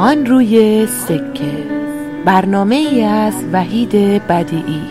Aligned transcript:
آن 0.00 0.26
روی 0.26 0.86
سکه. 0.86 1.64
برنامه 2.24 2.74
ای 2.74 3.02
از 3.02 3.34
وحید 3.52 3.92
بدیعی. 4.26 4.82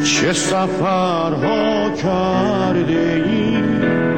چه 0.05 0.33
سفرها 0.33 1.91
کرده 1.91 3.25
ایم؟ 3.27 4.18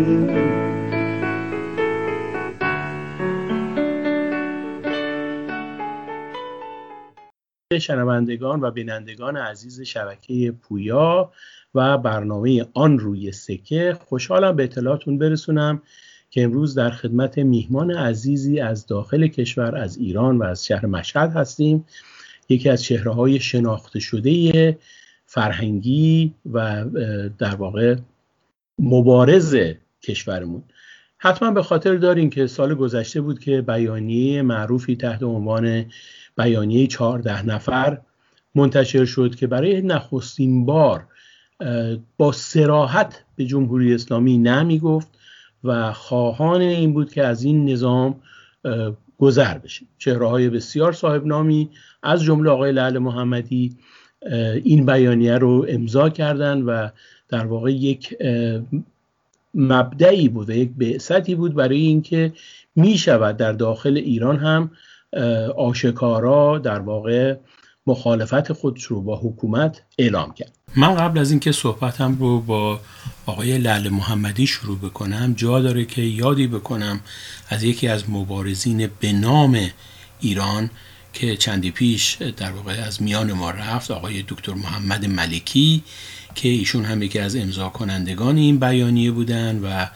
شنوندگان 7.79 8.61
و 8.61 8.71
بینندگان 8.71 9.37
عزیز 9.37 9.81
شبکه 9.81 10.53
پویا 10.61 11.31
و 11.75 11.97
برنامه 11.97 12.65
آن 12.73 12.99
روی 12.99 13.31
سکه 13.31 13.97
خوشحالم 14.05 14.55
به 14.55 14.63
اطلاعاتون 14.63 15.17
برسونم 15.17 15.81
که 16.29 16.43
امروز 16.43 16.75
در 16.75 16.89
خدمت 16.89 17.37
میهمان 17.37 17.91
عزیزی 17.91 18.59
از 18.59 18.85
داخل 18.85 19.27
کشور 19.27 19.75
از 19.75 19.97
ایران 19.97 20.37
و 20.37 20.43
از 20.43 20.65
شهر 20.65 20.85
مشهد 20.85 21.31
هستیم. 21.31 21.85
یکی 22.49 22.69
از 22.69 22.83
چهره 22.83 23.11
های 23.11 23.39
شناخته 23.39 23.99
شده 23.99 24.77
فرهنگی 25.25 26.33
و 26.51 26.85
در 27.37 27.55
واقع 27.55 27.95
مبارز 28.79 29.57
کشورمون. 30.03 30.63
حتما 31.17 31.51
به 31.51 31.63
خاطر 31.63 31.95
داریم 31.95 32.29
که 32.29 32.47
سال 32.47 32.75
گذشته 32.75 33.21
بود 33.21 33.39
که 33.39 33.61
بیانیه 33.61 34.41
معروفی 34.41 34.95
تحت 34.95 35.23
عنوان 35.23 35.85
بیانیه 36.37 36.87
چهارده 36.87 37.45
نفر 37.45 38.01
منتشر 38.55 39.05
شد 39.05 39.35
که 39.35 39.47
برای 39.47 39.81
نخستین 39.81 40.65
بار 40.65 41.07
با 42.17 42.31
سراحت 42.31 43.23
به 43.35 43.45
جمهوری 43.45 43.93
اسلامی 43.93 44.37
نمی 44.37 44.79
گفت 44.79 45.07
و 45.63 45.93
خواهان 45.93 46.61
این 46.61 46.93
بود 46.93 47.13
که 47.13 47.23
از 47.23 47.43
این 47.43 47.69
نظام 47.69 48.15
گذر 49.17 49.57
بشه. 49.57 49.85
چهره 49.97 50.27
های 50.27 50.49
بسیار 50.49 50.91
صاحب 50.91 51.25
نامی 51.25 51.69
از 52.03 52.23
جمله 52.23 52.49
آقای 52.49 52.71
لعل 52.71 52.97
محمدی 52.97 53.77
این 54.63 54.85
بیانیه 54.85 55.37
رو 55.37 55.65
امضا 55.69 56.09
کردن 56.09 56.61
و 56.61 56.89
در 57.29 57.45
واقع 57.45 57.71
یک 57.71 58.17
مبدعی 59.53 60.29
بود 60.29 60.49
و 60.49 60.53
یک 60.53 60.71
بعثتی 60.77 61.35
بود 61.35 61.53
برای 61.53 61.77
اینکه 61.77 62.33
می 62.75 62.97
شود 62.97 63.37
در 63.37 63.51
داخل 63.51 63.97
ایران 63.97 64.37
هم 64.37 64.71
آشکارا 65.57 66.57
در 66.57 66.79
واقع 66.79 67.35
مخالفت 67.87 68.53
خودش 68.53 68.83
رو 68.83 69.01
با 69.01 69.19
حکومت 69.23 69.81
اعلام 69.97 70.33
کرد. 70.33 70.51
من 70.75 70.95
قبل 70.95 71.19
از 71.19 71.31
اینکه 71.31 71.51
صحبتم 71.51 72.17
رو 72.19 72.39
با 72.39 72.79
آقای 73.25 73.57
لعل 73.57 73.89
محمدی 73.89 74.47
شروع 74.47 74.77
بکنم 74.77 75.33
جا 75.37 75.59
داره 75.59 75.85
که 75.85 76.01
یادی 76.01 76.47
بکنم 76.47 76.99
از 77.49 77.63
یکی 77.63 77.87
از 77.87 78.09
مبارزین 78.09 78.89
به 78.99 79.13
نام 79.13 79.59
ایران 80.19 80.69
که 81.13 81.37
چندی 81.37 81.71
پیش 81.71 82.17
در 82.37 82.51
واقع 82.51 82.71
از 82.85 83.01
میان 83.01 83.33
ما 83.33 83.51
رفت 83.51 83.91
آقای 83.91 84.23
دکتر 84.27 84.53
محمد 84.53 85.05
ملکی 85.05 85.83
که 86.35 86.49
ایشون 86.49 86.85
هم 86.85 87.01
یکی 87.01 87.19
از 87.19 87.35
امضا 87.35 87.69
کنندگان 87.69 88.37
این 88.37 88.59
بیانیه 88.59 89.11
بودن 89.11 89.59
و 89.63 89.87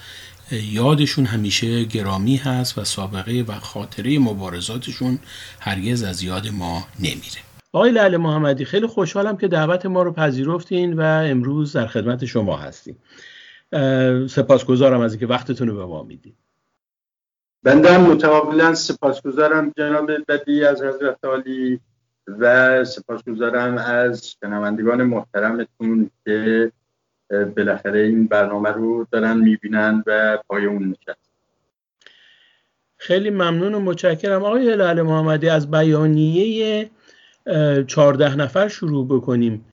یادشون 0.52 1.26
همیشه 1.26 1.84
گرامی 1.84 2.36
هست 2.36 2.78
و 2.78 2.84
سابقه 2.84 3.46
و 3.48 3.52
خاطره 3.52 4.20
مبارزاتشون 4.20 5.20
هرگز 5.60 6.04
از 6.04 6.24
یاد 6.24 6.48
ما 6.48 6.88
نمیره. 7.00 7.42
آقای 7.72 7.92
لعل 7.92 8.18
محمدی 8.18 8.66
خیلی 8.66 8.88
خوشحالم 8.88 9.38
که 9.38 9.48
دعوت 9.48 9.86
ما 9.86 10.04
رو 10.04 10.12
پذیرفتین 10.12 10.94
و 10.94 11.02
امروز 11.02 11.74
در 11.74 11.88
خدمت 11.88 12.26
شما 12.26 12.58
هستیم. 12.58 12.98
سپاسگزارم 14.28 15.02
از 15.02 15.12
اینکه 15.12 15.28
وقتتون 15.28 15.68
رو 15.68 15.78
به 15.78 15.86
ما 15.86 16.04
می‌دید 16.04 16.36
بنده 17.64 17.94
هم 17.94 18.02
متقابلا 18.02 18.74
سپاسگزارم 18.74 19.74
جناب 19.78 20.12
بدی 20.28 20.64
از 20.64 20.82
حضرت 20.82 21.26
عالی 21.26 21.80
و 22.28 22.86
سپاسگزارم 22.86 23.78
از 23.78 24.30
شنوندگان 24.30 25.04
محترمتون 25.04 26.10
که 26.26 26.72
بالاخره 27.30 28.00
این 28.00 28.28
برنامه 28.28 28.70
رو 28.70 29.08
دارن 29.12 29.38
می‌بینن 29.38 30.04
و 30.08 30.38
پای 30.48 30.66
اون 30.66 30.88
نشست 30.90 31.26
خیلی 32.98 33.30
ممنون 33.30 33.74
و 33.74 33.80
متشکرم. 33.80 34.44
آقای 34.44 34.76
لعل 34.76 35.02
محمدی 35.02 35.50
از 35.50 35.72
بیانیه 35.72 36.90
چهارده 37.88 38.36
نفر 38.36 38.68
شروع 38.68 39.08
بکنیم. 39.08 39.66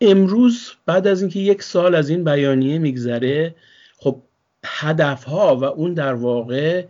امروز 0.00 0.72
بعد 0.86 1.06
از 1.06 1.20
اینکه 1.20 1.38
یک 1.38 1.62
سال 1.62 1.94
از 1.94 2.08
این 2.08 2.24
بیانیه 2.24 2.78
میگذره 2.78 3.54
خب 3.96 4.22
هدفها 4.64 5.56
و 5.56 5.64
اون 5.64 5.94
در 5.94 6.14
واقع 6.14 6.84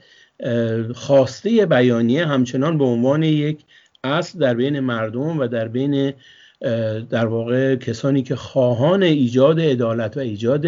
خواسته 0.95 1.67
بیانیه 1.67 2.27
همچنان 2.27 2.79
به 2.79 2.85
عنوان 2.85 3.23
یک 3.23 3.65
اصل 4.05 4.39
در 4.39 4.55
بین 4.55 4.81
مردم 4.81 5.39
و 5.39 5.47
در 5.47 5.69
بین 5.69 6.13
در 7.11 7.27
واقع 7.27 7.77
کسانی 7.77 8.23
که 8.23 8.37
خواهان 8.37 9.03
ایجاد 9.03 9.61
عدالت 9.61 10.17
و 10.17 10.21
ایجاد 10.21 10.65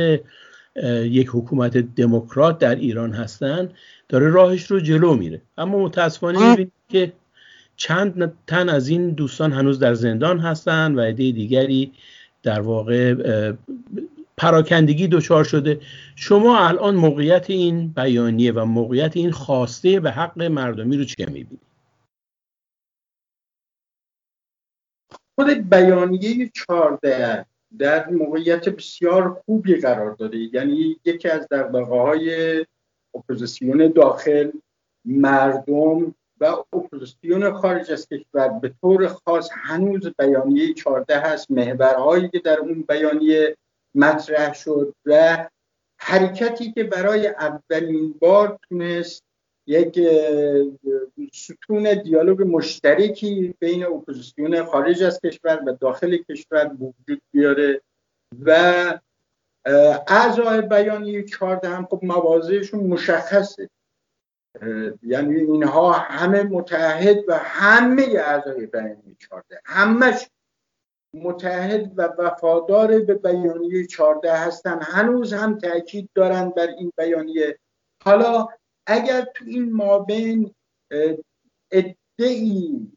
یک 1.02 1.28
حکومت 1.32 1.76
دموکرات 1.76 2.58
در 2.58 2.74
ایران 2.74 3.12
هستند 3.12 3.74
داره 4.08 4.30
راهش 4.30 4.66
رو 4.66 4.80
جلو 4.80 5.14
میره. 5.14 5.42
اما 5.58 5.78
متاسفانه 5.78 6.50
می‌بینید 6.50 6.72
که 6.88 7.12
چند 7.76 8.32
تن 8.46 8.68
از 8.68 8.88
این 8.88 9.10
دوستان 9.10 9.52
هنوز 9.52 9.78
در 9.78 9.94
زندان 9.94 10.38
هستند 10.38 10.98
و 10.98 11.00
عده 11.00 11.30
دیگری 11.32 11.92
در 12.42 12.60
واقع 12.60 13.14
پراکندگی 14.36 15.08
دچار 15.08 15.44
شده. 15.44 15.80
شما 16.16 16.68
الان 16.68 16.94
موقعیت 16.94 17.50
این 17.50 17.88
بیانیه 17.88 18.52
و 18.52 18.64
موقعیت 18.64 19.16
این 19.16 19.30
خواسته 19.30 20.00
به 20.00 20.10
حق 20.10 20.42
مردمی 20.42 20.96
رو 20.96 21.04
چه 21.04 21.26
می‌بینید؟ 21.26 21.69
خود 25.34 25.70
بیانیه 25.70 26.50
14 26.54 27.46
در 27.78 28.08
موقعیت 28.08 28.68
بسیار 28.68 29.42
خوبی 29.44 29.76
قرار 29.76 30.14
داره 30.14 30.38
یعنی 30.54 30.96
یکی 31.04 31.28
از 31.28 31.48
دغدغه 31.50 31.82
های 31.84 32.66
اپوزیسیون 33.14 33.92
داخل 33.92 34.50
مردم 35.04 36.14
و 36.40 36.44
اپوزیسیون 36.72 37.52
خارج 37.52 37.92
از 37.92 38.08
کشور 38.08 38.48
به 38.48 38.74
طور 38.80 39.08
خاص 39.08 39.48
هنوز 39.52 40.12
بیانیه 40.18 40.74
14 40.74 41.20
هست. 41.20 41.50
محورهایی 41.50 42.28
که 42.28 42.38
در 42.38 42.58
اون 42.58 42.84
بیانیه 42.88 43.56
مطرح 43.94 44.52
شد 44.52 44.94
و 45.06 45.46
حرکتی 46.00 46.72
که 46.72 46.84
برای 46.84 47.26
اولین 47.26 48.14
بار 48.20 48.58
تونست 48.68 49.22
یک 49.70 50.00
ستون 51.32 52.02
دیالوگ 52.02 52.42
مشترکی 52.42 53.54
بین 53.58 53.84
اپوزیسیون 53.84 54.64
خارج 54.64 55.02
از 55.02 55.20
کشور 55.20 55.62
و 55.66 55.72
داخل 55.72 56.16
کشور 56.16 56.76
وجود 56.80 57.22
بیاره 57.32 57.80
و 58.46 58.50
اعضای 60.08 60.60
بیانیه 60.60 61.24
14 61.24 61.68
هم 61.68 61.86
خب 61.86 62.00
مواضعشون 62.02 62.80
مشخصه. 62.80 63.68
یعنی 65.02 65.40
اینها 65.40 65.92
همه 65.92 66.42
متحد 66.42 67.16
و 67.28 67.38
همه 67.38 68.02
اعضای 68.02 68.66
بیانیه 68.66 69.16
14 69.18 69.60
همش 69.64 70.28
متحد 71.14 71.92
و 71.96 72.02
وفادار 72.02 72.98
به 72.98 73.14
بیانیه 73.14 73.86
14 73.86 74.32
هستن. 74.32 74.82
هنوز 74.82 75.32
هم 75.32 75.58
تاکید 75.58 76.10
دارن 76.14 76.50
بر 76.50 76.66
این 76.66 76.92
بیانیه. 76.96 77.58
حالا 78.04 78.48
اگر 78.90 79.26
تو 79.34 79.44
این 79.46 79.72
مابین 79.72 80.54
ادعی 81.70 82.88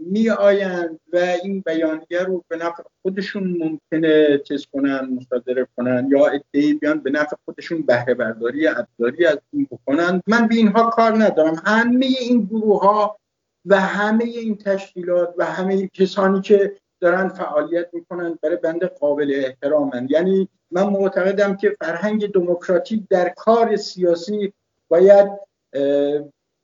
می 0.00 0.30
آیند 0.30 1.00
و 1.12 1.16
این 1.16 1.62
بیانیه 1.66 2.22
رو 2.26 2.44
به 2.48 2.56
نفع 2.56 2.82
خودشون 3.02 3.56
ممکنه 3.58 4.38
چیز 4.38 4.66
کنن 4.72 5.18
مصادره 5.20 5.66
کنن 5.76 6.08
یا 6.10 6.26
ادعی 6.26 6.74
بیان 6.74 7.00
به 7.00 7.10
نفع 7.10 7.36
خودشون 7.44 7.82
بهره 7.82 8.14
برداری 8.14 8.66
ابزاری 8.66 9.26
از 9.26 9.38
این 9.52 9.68
بکنن 9.70 10.22
من 10.26 10.48
به 10.48 10.54
اینها 10.54 10.90
کار 10.90 11.24
ندارم. 11.24 11.62
همه 11.64 12.06
این 12.06 12.44
گروه 12.44 12.80
ها 12.80 13.18
و 13.64 13.80
همه 13.80 14.24
این 14.24 14.56
تشکیلات 14.56 15.34
و 15.38 15.44
همه 15.44 15.88
کسانی 15.88 16.40
که 16.40 16.76
دارن 17.00 17.28
فعالیت 17.28 17.88
می‌کنن 17.92 18.38
برای 18.42 18.56
بنده 18.56 18.86
قابل 18.86 19.42
احترامن. 19.44 20.06
یعنی 20.10 20.48
من 20.70 20.82
معتقدم 20.82 21.56
که 21.56 21.76
فرهنگ 21.80 22.32
دموکراتیک 22.32 23.02
در 23.10 23.28
کار 23.28 23.76
سیاسی 23.76 24.52
باید 24.88 25.28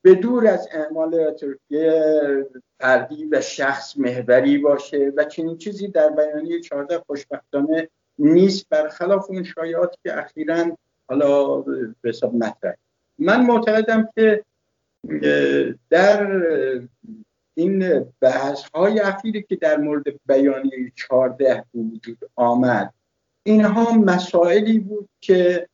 به 0.03 0.15
دور 0.15 0.47
از 0.47 0.69
اعمال 0.73 1.35
فردی 2.81 3.25
و 3.25 3.41
شخص 3.41 3.99
محوری 3.99 4.59
باشه 4.59 5.13
و 5.17 5.25
چنین 5.25 5.59
چیزی 5.59 5.89
در 5.89 6.09
بیانیه 6.09 6.61
14 6.61 6.99
خوشبختانه 6.99 7.89
نیست 8.19 8.69
برخلاف 8.69 9.31
اون 9.31 9.45
شایعاتی 9.45 9.99
که 10.03 10.19
اخیرا 10.19 10.77
حالا 11.09 11.61
به 11.61 11.95
حساب 12.05 12.35
مطرح. 12.35 12.75
من 13.19 13.47
معتقدم 13.47 14.09
که 14.15 14.45
در 15.91 16.43
این 17.55 18.07
بحث 18.21 18.65
های 18.75 19.01
اخیری 19.01 19.43
که 19.43 19.57
در 19.57 19.77
مورد 19.77 20.05
بیانیه 20.27 20.93
14 20.95 21.65
وجود 21.75 22.19
آمد 22.37 22.95
اینها 23.43 23.93
مسائلی 23.93 24.79
بود 24.79 25.09
که 25.21 25.69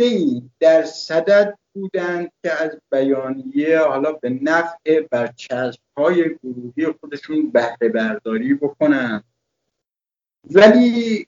ادهی 0.00 0.50
در 0.60 0.84
صدد 0.84 1.58
بودند 1.74 2.30
که 2.42 2.62
از 2.62 2.78
بیانیه 2.92 3.78
حالا 3.78 4.12
به 4.12 4.30
نفع 4.30 5.00
برچسب 5.10 5.80
های 5.96 6.36
گروهی 6.42 6.92
خودشون 7.00 7.50
بهره 7.50 7.88
برداری 7.88 8.54
بکنن 8.54 9.24
ولی 10.50 11.26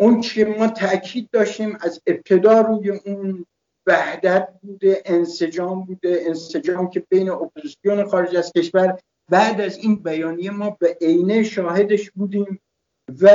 اون 0.00 0.20
که 0.20 0.44
ما 0.44 0.68
تاکید 0.68 1.28
داشتیم 1.32 1.78
از 1.80 2.00
ابتدا 2.06 2.60
روی 2.60 2.90
اون 2.90 3.46
وحدت 3.86 4.48
بوده 4.62 5.02
انسجام 5.04 5.84
بوده 5.84 6.22
انسجام 6.26 6.90
که 6.90 7.06
بین 7.08 7.30
اپوزیسیون 7.30 8.04
خارج 8.04 8.36
از 8.36 8.52
کشور 8.56 8.98
بعد 9.30 9.60
از 9.60 9.78
این 9.78 9.96
بیانیه 9.96 10.50
ما 10.50 10.76
به 10.80 10.98
عینه 11.00 11.42
شاهدش 11.42 12.10
بودیم. 12.10 12.60
و 13.20 13.28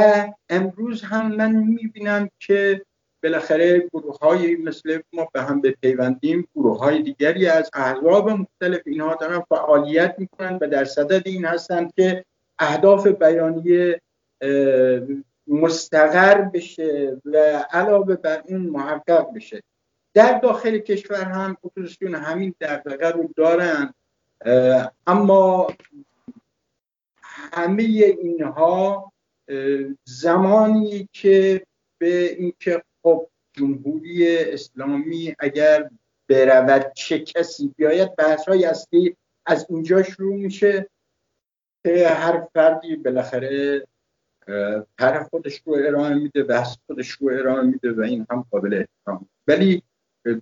امروز 0.49 1.01
هم 1.01 1.35
من 1.35 1.55
می‌بینم 1.55 2.29
که 2.39 2.85
بالاخره 3.23 3.79
گروه 3.93 4.17
های 4.17 4.55
مثل 4.55 4.99
ما 5.13 5.27
به 5.33 5.41
هم 5.41 5.61
بپیوندیم 5.61 6.47
گروه 6.55 6.79
های 6.79 7.01
دیگری 7.01 7.47
از 7.47 7.69
احزاب 7.73 8.29
مختلف 8.29 8.81
اینها 8.85 9.15
دارن 9.15 9.39
فعالیت 9.39 10.15
می‌کنن 10.17 10.57
و 10.61 10.67
در 10.67 10.85
صدد 10.85 11.27
این 11.27 11.45
هستند 11.45 11.93
که 11.95 12.25
اهداف 12.59 13.07
بیانیه 13.07 14.01
مستقر 15.47 16.41
بشه 16.41 17.17
و 17.25 17.37
علاوه 17.71 18.15
بر 18.15 18.43
اون 18.47 18.61
محقق 18.61 19.33
بشه. 19.33 19.63
در 20.13 20.39
داخل 20.39 20.77
کشور 20.77 21.23
هم 21.23 21.57
اپوزیسیون 21.63 22.15
همین 22.15 22.55
دقیقه 22.61 23.09
رو 23.09 23.29
دارن 23.35 23.93
اما 25.07 25.67
همه 27.33 27.83
اینها 28.21 29.11
زمانی 30.03 31.09
که 31.13 31.65
به 31.97 32.33
اینکه 32.33 32.83
خب 33.07 33.27
جمهوری 33.53 34.37
اسلامی 34.37 35.35
اگر 35.39 35.89
برود 36.29 36.91
چه 36.95 37.19
کسی؟ 37.19 37.73
بیاید 37.77 38.15
بحث 38.15 38.47
های 38.47 38.65
اصلی 38.65 39.15
از 39.45 39.65
اینجا 39.69 40.03
شروع 40.03 40.35
میشه 40.35 40.89
که 41.85 42.07
هر 42.07 42.47
فردی 42.53 42.95
بالاخره 42.95 43.83
طرف 44.99 45.29
خودش 45.29 45.61
رو 45.65 45.73
ارائه 45.87 46.13
میده 46.13 46.43
بحث 46.43 46.77
خودش 46.87 47.09
رو 47.09 47.27
ارائه 47.27 47.61
میده 47.61 47.91
و 47.91 48.01
این 48.01 48.25
هم 48.31 48.45
قابل 48.51 48.73
احترام. 48.73 49.29
ولی 49.47 49.83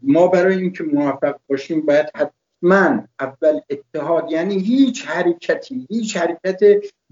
ما 0.01 0.27
برای 0.27 0.55
اینکه 0.57 0.83
موفق 0.83 1.39
باشیم 1.47 1.85
باید 1.85 2.09
حتما 2.15 3.07
اول 3.19 3.59
اتحاد 3.69 4.31
یعنی 4.31 4.59
هیچ 4.59 5.05
حرکتی 5.05 5.87
هیچ 5.89 6.17
حرکت 6.17 6.59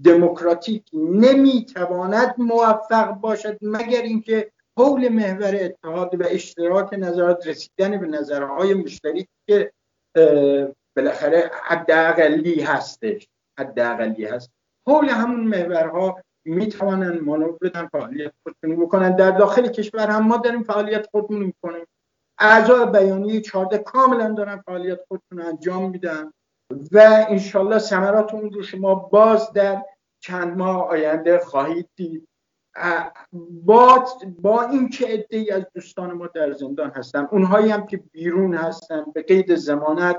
دموکراتیک 0.04 0.82
نمی‌تواند 0.94 2.34
موفق 2.38 3.10
باشد 3.10 3.58
مگر 3.62 4.02
اینکه 4.02 4.53
حول 4.78 5.08
محور 5.08 5.54
اتحاد 5.60 6.20
و 6.20 6.24
اشتراک 6.30 6.94
نظرات 6.94 7.46
رسیدن 7.46 8.00
به 8.00 8.06
نظرهای 8.06 8.74
مشترک 8.74 9.28
که 9.48 9.72
بالاخره 10.96 11.50
حداقلی 11.62 12.60
هستش 12.60 13.28
حداقلی 13.58 14.24
هست. 14.24 14.50
حول 14.86 15.08
همون 15.08 15.40
محورها 15.40 16.22
می‌توانند 16.44 17.22
مانور 17.22 17.58
بدن 17.62 17.86
فعالیت 17.86 18.32
خودشون 18.42 18.84
بکنن 18.84 19.16
در 19.16 19.30
داخل 19.30 19.68
کشور 19.68 20.10
هم 20.10 20.26
ما 20.26 20.36
داریم 20.36 20.62
فعالیت 20.62 21.06
خودمون 21.10 21.42
می‌کنیم. 21.42 21.86
اعضای 22.38 22.86
بیانیه 22.86 23.40
چارده 23.40 23.78
کاملا 23.78 24.32
دارن 24.32 24.62
فعالیت 24.66 25.00
خودشون 25.08 25.40
انجام 25.40 25.90
میدن 25.90 26.32
و 26.92 27.26
انشالله 27.28 27.78
ثمرات 27.78 28.34
اون 28.34 28.52
رو 28.52 28.62
شما 28.62 28.94
باز 28.94 29.52
در 29.52 29.82
چند 30.20 30.56
ماه 30.56 30.88
آینده 30.88 31.38
خواهید 31.38 31.88
دید. 31.96 32.28
با 33.64 34.06
با 34.38 34.62
این 34.62 34.88
که 34.88 35.06
عده 35.06 35.54
از 35.54 35.62
دوستان 35.74 36.12
ما 36.12 36.26
در 36.26 36.52
زندان 36.52 36.90
هستن. 36.90 37.28
اونهایی 37.32 37.70
هم 37.70 37.86
که 37.86 37.96
بیرون 37.96 38.54
هستن 38.54 39.04
به 39.14 39.22
قید 39.22 39.54
زمانت 39.54 40.16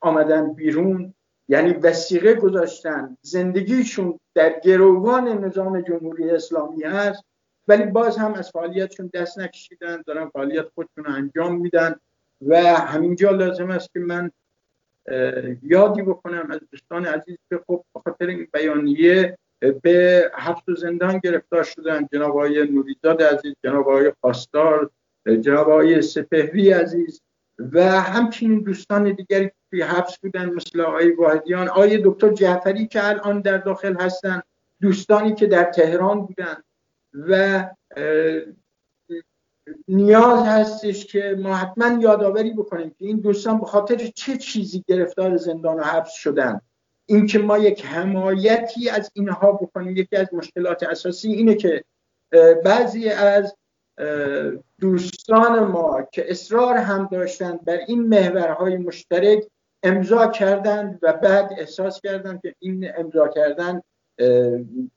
آمدن 0.00 0.52
بیرون 0.52 1.14
یعنی 1.48 1.72
وسیقه 1.72 2.34
گذاشتن. 2.34 3.16
زندگیشون 3.22 4.20
در 4.34 4.60
گروگان 4.60 5.28
نظام 5.28 5.80
جمهوری 5.80 6.30
اسلامی 6.30 6.82
هست 6.82 7.24
ولی 7.68 7.84
باز 7.84 8.16
هم 8.16 8.34
از 8.34 8.50
فعالیتشون 8.50 9.10
دست 9.14 9.38
نکشیدن 9.38 10.02
دارن 10.06 10.28
فعالیت 10.28 10.66
خودشون 10.74 11.04
رو 11.04 11.12
انجام 11.12 11.60
میدن. 11.60 11.94
و 12.46 12.56
همینجا 12.74 13.30
لازم 13.30 13.70
است 13.70 13.92
که 13.92 14.00
من 14.00 14.30
یادی 15.62 16.02
بکنم 16.02 16.50
از 16.50 16.60
دوستان 16.72 17.06
عزیز 17.06 17.36
که 17.48 17.60
خب 17.66 17.84
خاطر 18.04 18.26
این 18.26 18.48
بیانیه 18.52 19.38
به 19.60 20.30
حبس 20.34 20.68
و 20.68 20.74
زندان 20.74 21.18
گرفتار 21.18 21.62
شدن 21.62 22.08
جناب 22.12 22.30
آقای 22.30 22.70
نوریزاد 22.70 23.22
عزیز 23.22 23.54
جناب 23.64 23.88
آقای 23.88 24.12
پاسدار 24.22 24.90
جناب 25.40 25.68
آقای 25.68 26.02
سپهری 26.02 26.72
عزیز 26.72 27.20
و 27.58 28.00
همچنین 28.00 28.60
دوستان 28.60 29.12
دیگری 29.12 29.50
توی 29.70 29.82
حبس 29.82 30.18
بودن 30.18 30.50
مثل 30.50 30.80
آقای 30.80 31.12
واحدیان 31.12 31.68
آقای 31.68 32.02
دکتر 32.04 32.32
جعفری 32.32 32.86
که 32.86 33.08
الان 33.08 33.40
در 33.40 33.58
داخل 33.58 33.96
هستن 34.00 34.42
دوستانی 34.80 35.34
که 35.34 35.46
در 35.46 35.64
تهران 35.64 36.26
بودن 36.26 36.62
و 37.12 37.64
نیاز 39.88 40.46
هستش 40.46 41.06
که 41.06 41.36
ما 41.38 41.54
حتما 41.54 42.02
یادآوری 42.02 42.50
بکنیم 42.50 42.90
که 42.90 43.06
این 43.06 43.20
دوستان 43.20 43.60
به 43.60 43.66
خاطر 43.66 43.96
چه 44.14 44.36
چیزی 44.36 44.84
گرفتار 44.88 45.36
زندان 45.36 45.76
و 45.76 45.82
حبس 45.82 46.12
شدن. 46.12 46.60
اینکه 47.08 47.38
ما 47.38 47.58
یک 47.58 47.86
حمایتی 47.86 48.88
از 48.88 49.10
اینها 49.14 49.52
بکنیم 49.52 49.96
یکی 49.96 50.16
از 50.16 50.34
مشکلات 50.34 50.82
اساسی 50.82 51.32
اینه 51.32 51.54
که 51.54 51.84
بعضی 52.64 53.08
از 53.08 53.54
دوستان 54.80 55.58
ما 55.58 56.02
که 56.12 56.30
اصرار 56.30 56.76
هم 56.76 57.08
داشتند 57.12 57.64
بر 57.64 57.78
این 57.86 58.08
محورهای 58.08 58.76
مشترک 58.76 59.44
امضا 59.82 60.26
کردند 60.26 60.98
و 61.02 61.12
بعد 61.12 61.52
احساس 61.58 62.00
کردند 62.00 62.40
که 62.42 62.54
این 62.58 62.90
امضا 62.96 63.28
کردن 63.28 63.82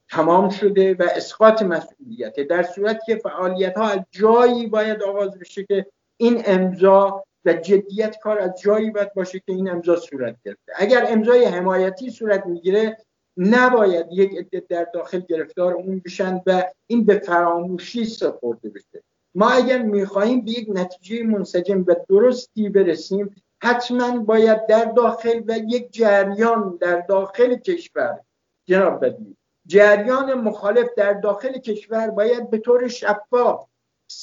تمام 0.10 0.50
شده 0.50 0.94
و 0.94 1.04
اسقاط 1.16 1.62
مسئولیت. 1.62 2.40
در 2.40 2.64
صورت 2.64 3.00
که 3.06 3.16
فعالیت 3.16 3.78
ها 3.78 3.90
از 3.90 4.00
جایی 4.12 4.68
باید 4.68 5.04
آغاز 5.04 5.40
بشه 5.40 5.64
که 5.64 5.86
این 6.18 6.44
امضا 6.46 7.24
و 7.46 7.54
جدیت 7.54 8.20
کار 8.20 8.40
از 8.40 8.62
جایی 8.62 8.90
باید 8.90 9.14
باشه 9.14 9.40
که 9.40 9.52
این 9.54 9.70
امضا 9.70 9.96
صورت 9.96 10.36
گرفته. 10.46 10.72
اگر 10.76 11.06
امضای 11.10 11.46
حمایتی 11.46 12.10
صورت 12.10 12.46
می‌گیره 12.46 12.98
نباید 13.38 14.06
یک 14.12 14.38
عده 14.38 14.64
در 14.70 14.88
داخل 14.94 15.20
گرفتار 15.20 15.74
اون 15.74 16.02
بشن 16.06 16.42
و 16.46 16.64
این 16.88 17.06
به 17.06 17.20
فراموشی 17.20 18.06
سپرده 18.06 18.70
بشه. 18.70 19.04
ما 19.36 19.50
اگر 19.50 19.82
می‌خواهیم 19.82 20.42
به 20.42 20.52
یک 20.52 20.68
نتیجه 20.74 21.24
منسجم 21.24 21.86
و 21.88 21.96
درستی 22.10 22.70
برسیم 22.70 23.36
حتما 23.64 24.20
باید 24.20 24.66
در 24.66 24.86
داخل 24.86 25.42
و 25.48 25.58
یک 25.68 25.92
جریان 25.92 26.78
در 26.82 27.00
داخل 27.00 27.56
کشور 27.56 28.20
جناب 28.66 29.06
بدی 29.06 29.38
جریان 29.66 30.34
مخالف 30.34 30.88
در 30.98 31.14
داخل 31.14 31.58
کشور 31.58 32.10
باید 32.10 32.50
به 32.50 32.58
طور 32.58 32.88
شفاف 32.88 33.68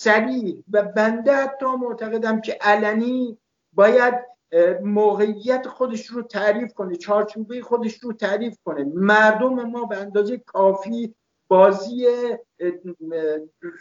سریع 0.00 0.62
و 0.72 0.82
بنده 0.82 1.32
حتی 1.32 1.66
معتقدم 1.66 2.40
که 2.40 2.58
علنی 2.60 3.38
باید 3.72 4.14
موقعیت 4.82 5.66
خودش 5.66 6.06
رو 6.06 6.22
تعریف 6.22 6.74
کنه 6.74 6.96
چارچوبه 6.96 7.62
خودش 7.62 7.98
رو 7.98 8.12
تعریف 8.12 8.56
کنه 8.64 8.84
مردم 8.94 9.64
ما 9.64 9.84
به 9.84 9.96
اندازه 9.96 10.38
کافی 10.38 11.14
بازی 11.48 12.06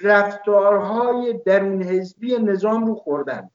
رفتارهای 0.01 1.39
درون 1.45 1.83
حزبی 1.83 2.37
نظام 2.37 2.85
رو 2.85 2.95
خوردن 2.95 3.49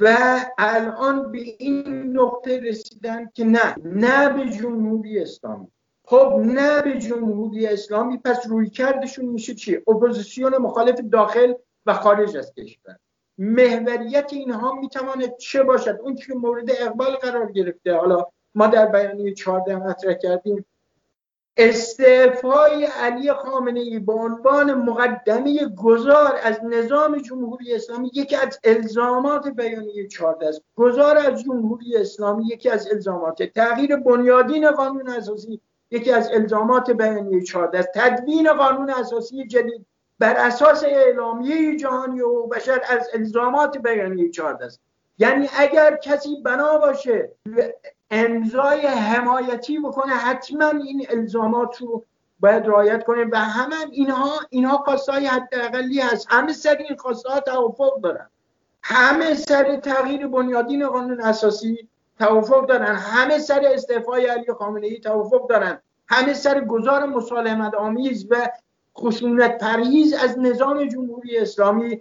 و 0.00 0.16
الان 0.58 1.32
به 1.32 1.38
این 1.58 2.02
نقطه 2.16 2.60
رسیدن 2.60 3.30
که 3.34 3.44
نه 3.44 3.74
نه 3.84 4.28
به 4.28 4.50
جمهوری 4.50 5.18
اسلامی 5.18 5.68
خب 6.06 6.42
نه 6.44 6.82
به 6.82 6.98
جمهوری 6.98 7.66
اسلامی 7.66 8.18
پس 8.18 8.46
روی 8.46 8.70
کردشون 8.70 9.24
میشه 9.24 9.54
چی؟ 9.54 9.76
اپوزیسیون 9.76 10.56
مخالف 10.56 11.00
داخل 11.12 11.54
و 11.86 11.94
خارج 11.94 12.36
از 12.36 12.52
کشور. 12.54 12.96
محوریت 13.38 14.32
اینها 14.32 14.72
می‌تواند 14.72 15.36
چه 15.36 15.62
باشد؟ 15.62 16.00
اون 16.02 16.14
که 16.14 16.34
مورد 16.34 16.70
اقبال 16.80 17.14
قرار 17.14 17.52
گرفته. 17.52 17.94
حالا 17.94 18.26
ما 18.54 18.66
در 18.66 18.86
بیانیه 18.86 19.34
14 19.34 19.76
مطرح 19.76 20.14
کردیم. 20.14 20.64
استعفای 21.56 22.84
علی 22.84 23.32
خامنه 23.32 23.80
ای 23.80 23.98
به 23.98 24.12
عنوان 24.12 24.74
مقدمه 24.74 25.68
گذار 25.68 26.38
از 26.42 26.64
نظام 26.64 27.18
جمهوری 27.18 27.74
اسلامی 27.74 28.10
یکی 28.14 28.36
از 28.36 28.58
الزامات 28.64 29.48
بیانیه 29.48 30.08
14 30.08 30.48
است. 30.48 30.62
گذار 30.76 31.18
از 31.18 31.42
جمهوری 31.42 31.96
اسلامی 31.96 32.46
یکی 32.46 32.70
از 32.70 32.88
الزامات. 32.92 33.42
تغییر 33.42 33.96
بنیادین 33.96 34.70
قانون 34.70 35.08
اساسی 35.08 35.60
یکی 35.90 36.12
از 36.12 36.30
الزامات 36.32 36.90
بیانیه 36.90 37.42
14 37.42 37.78
است. 37.78 37.88
تدوین 37.94 38.52
قانون 38.52 38.90
اساسی 38.90 39.46
جدید. 39.46 39.86
بر 40.18 40.36
اساس 40.36 40.84
اعلامیه 40.84 41.76
جهانی 41.76 42.20
و 42.20 42.46
بشر 42.46 42.80
از 42.88 43.08
الزامات 43.14 43.78
بیانیه 43.78 44.30
14 44.30 44.64
است. 44.64 44.80
یعنی 45.18 45.48
اگر 45.58 45.96
کسی 45.96 46.42
بنا 46.44 46.78
باشه 46.78 47.32
امضای 48.10 48.86
حمایتی 48.86 49.78
بکنه 49.78 50.12
حتما 50.12 50.68
این 50.68 51.06
الزامات 51.10 51.76
رو 51.80 52.04
باید 52.40 52.66
رعایت 52.66 53.04
کنه 53.04 53.24
و 53.32 53.38
همه 53.38 53.76
اینها 53.90 54.40
اینها 54.50 54.76
خواستهای 54.76 55.26
حداقلی 55.26 56.00
هست. 56.00 56.26
همه 56.30 56.52
سر 56.52 56.76
این 56.76 56.96
خواستها 56.96 57.40
توافق 57.40 58.00
دارن. 58.00 58.30
همه 58.82 59.34
سر 59.34 59.76
تغییر 59.76 60.26
بنیادین 60.26 60.88
قانون 60.88 61.20
اساسی 61.20 61.88
توافق 62.18 62.66
دارن. 62.66 62.94
همه 62.94 63.38
سر 63.38 63.62
استعفای 63.72 64.26
علی 64.26 64.52
خامنه 64.52 64.86
ای 64.86 65.00
توافق 65.00 65.48
دارن. 65.48 65.80
همه 66.08 66.34
سر 66.34 66.60
گذار 66.60 67.06
مسالمت 67.06 67.74
آمیز 67.74 68.26
و 68.30 68.48
خشونت 68.98 69.58
پرهیز 69.58 70.14
از 70.14 70.38
نظام 70.38 70.84
جمهوری 70.84 71.38
اسلامی 71.38 72.00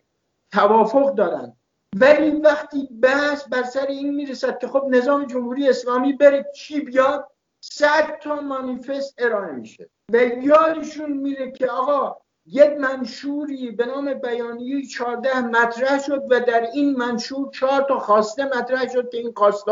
توافق 0.51 1.15
دارن 1.15 1.55
ولی 1.95 2.31
وقتی 2.31 2.89
بحث 3.01 3.47
بر 3.47 3.63
سر 3.63 3.87
این 3.87 4.15
می‌رسد 4.15 4.57
که 4.57 4.67
خب 4.67 4.85
نظام 4.89 5.25
جمهوری 5.25 5.69
اسلامی 5.69 6.13
بره 6.13 6.45
چی 6.55 6.81
بیاد 6.81 7.29
صد 7.61 8.19
تا 8.19 8.35
مانیفست 8.35 9.15
ارائه 9.17 9.51
میشه. 9.51 9.89
و 10.13 10.17
یادشون 10.23 11.13
میره 11.13 11.51
که 11.51 11.67
آقا 11.67 12.15
یک 12.45 12.71
منشوری 12.79 13.71
به 13.71 13.85
نام 13.85 14.13
بیانیه 14.13 14.85
14 14.85 15.41
مطرح 15.41 15.99
شد 15.99 16.23
و 16.29 16.39
در 16.39 16.61
این 16.61 16.95
منشور 16.95 17.49
چهار 17.51 17.81
تا 17.81 17.99
خواسته 17.99 18.45
مطرح 18.45 18.93
شد 18.93 19.09
که 19.09 19.17
این 19.17 19.33
خواسته 19.35 19.71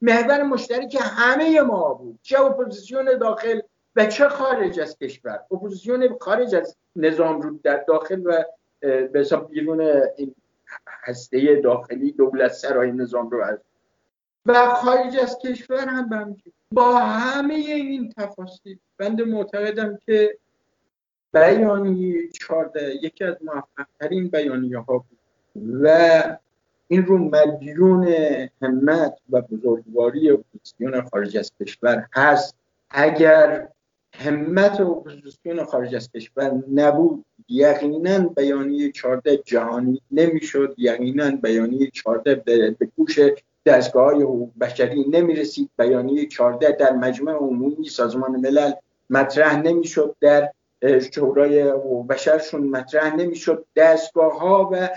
محور 0.00 0.42
مشترک 0.42 0.96
همه 1.00 1.60
ما 1.60 1.94
بود. 1.94 2.18
چه 2.22 2.40
اپوزیسیون 2.40 3.18
داخل 3.18 3.60
و 3.96 4.06
چه 4.06 4.28
خارج 4.28 4.80
از 4.80 4.98
کشور 4.98 5.40
اپوزیسیون 5.50 6.18
خارج 6.20 6.54
از 6.54 6.76
نظام 6.96 7.40
رو 7.40 7.58
در 7.62 7.84
داخل 7.88 8.22
و 8.24 8.44
به 8.80 9.24
بیرون 9.50 9.80
این 10.16 10.34
هسته 10.86 11.60
داخلی 11.64 12.12
دولت 12.12 12.52
سرای 12.52 12.92
نظام 12.92 13.30
رو 13.30 13.42
از 13.42 13.58
و 14.46 14.68
خارج 14.74 15.16
از 15.16 15.38
کشور 15.38 15.88
هم 15.88 16.08
بمجید. 16.08 16.54
با 16.72 16.98
همه 16.98 17.54
این 17.54 18.12
تفاصیل 18.16 18.78
بنده 18.98 19.24
معتقدم 19.24 19.98
که 20.06 20.38
بیانیه 21.32 22.28
چارده 22.28 22.94
یکی 23.02 23.24
از 23.24 23.36
موفقترین 23.42 24.28
بیانیه 24.28 24.78
ها 24.78 24.98
بود 24.98 25.18
و 25.82 26.22
این 26.88 27.06
رو 27.06 27.18
مدیون 27.18 28.14
همت 28.62 29.18
و 29.30 29.40
بزرگواری 29.40 30.30
اپوزیسیون 30.30 31.02
خارج 31.02 31.36
از 31.36 31.52
کشور 31.60 32.06
هست 32.12 32.54
اگر 32.90 33.68
همت 34.14 34.80
اپوزیسیون 34.80 35.64
خارج 35.64 35.94
از 35.94 36.12
کشور. 36.12 36.62
نبود. 36.74 37.24
یقینا 37.48 38.18
بیانیه 38.18 38.92
14 38.92 39.36
جهانی 39.36 40.02
نمی‌شد. 40.10 40.74
یقینا 40.78 41.30
بیانیه 41.30 41.90
14 41.90 42.34
به 42.78 42.88
گوش 42.96 43.18
دستگاه 43.66 44.04
های 44.04 44.22
حقوق 44.22 44.50
بشری 44.60 45.04
نمی‌رسید. 45.08 45.70
بیانیه 45.78 46.26
14 46.26 46.70
در 46.70 46.92
مجمع 46.92 47.32
عمومی 47.32 47.88
سازمان 47.88 48.30
ملل 48.30 48.72
مطرح 49.10 49.62
نمی‌شد. 49.62 50.16
در 50.20 50.50
شورای 51.14 51.62
حقوق 51.62 52.06
بشرشون 52.06 52.62
مطرح 52.62 53.16
نمی‌شد. 53.16 53.64
دستگاه 53.76 54.38
ها 54.38 54.70
و 54.72 54.88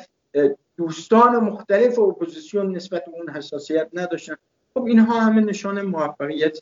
دوستان 0.78 1.36
مختلف 1.36 2.00
اپوزیسیون 2.00 2.76
نسبت 2.76 3.06
به 3.06 3.12
اون 3.12 3.30
حساسیت 3.30 3.88
نداشتن. 3.94 4.36
خب 4.74 4.84
اینها 4.84 5.20
همه 5.20 5.42
نشان 5.42 5.82
موفقیت 5.82 6.60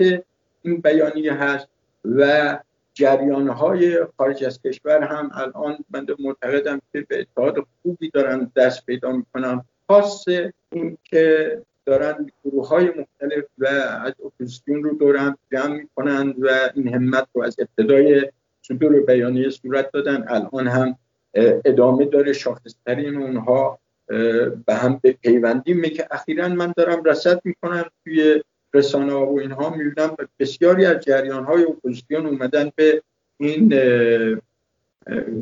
این 0.61 0.81
بیانیه 0.81 1.33
هست. 1.33 1.67
و 2.05 2.59
جریان 2.93 3.47
های 3.47 4.05
خارج 4.17 4.43
از 4.43 4.61
کشور 4.61 5.03
هم 5.03 5.31
الان 5.33 5.77
من 5.89 6.07
معتقدم 6.19 6.81
که 6.93 7.05
به 7.09 7.19
اتحاد 7.19 7.67
خوبی 7.81 8.09
دارن 8.09 8.51
دست 8.55 8.85
پیدا 8.85 9.11
می‌کنن. 9.11 9.61
خاص 9.87 10.25
این 10.71 10.97
که 11.03 11.57
دارن 11.85 12.29
گروه 12.45 12.67
های 12.67 12.85
مختلف 12.85 13.45
و 13.57 13.65
از 14.05 14.13
اپوزیسیون 14.25 14.83
رو 14.83 14.93
دور 14.97 15.21
هم 15.21 15.37
جمع 15.51 15.75
می‌کنن 15.75 16.35
و 16.39 16.69
این 16.75 16.93
همت 16.93 17.27
رو 17.33 17.43
از 17.43 17.55
ابتدای 17.59 18.31
صدور 18.61 18.99
بیانیه 18.99 19.49
صورت 19.49 19.91
دادن. 19.91 20.25
الان 20.27 20.67
هم 20.67 20.97
ادامه 21.65 22.05
داره 22.05 22.33
شاخصترین 22.33 23.17
اونها 23.17 23.79
به 24.65 24.73
هم 24.73 24.99
به 25.03 25.11
پیوندی 25.11 25.89
که 25.89 26.07
اخیرا 26.11 26.47
من 26.47 26.73
دارم 26.77 27.03
رصد 27.03 27.41
می‌کنم 27.43 27.85
توی 28.03 28.43
رسانه 28.73 29.13
و 29.13 29.37
اینها 29.41 29.69
می‌بینم 29.69 30.15
بسیاری 30.39 30.85
از 30.85 31.03
جریان 31.03 31.45
های 31.45 31.63
اپوزیسیون 31.63 32.25
اومدن 32.25 32.71
به 32.75 33.03
این 33.37 33.69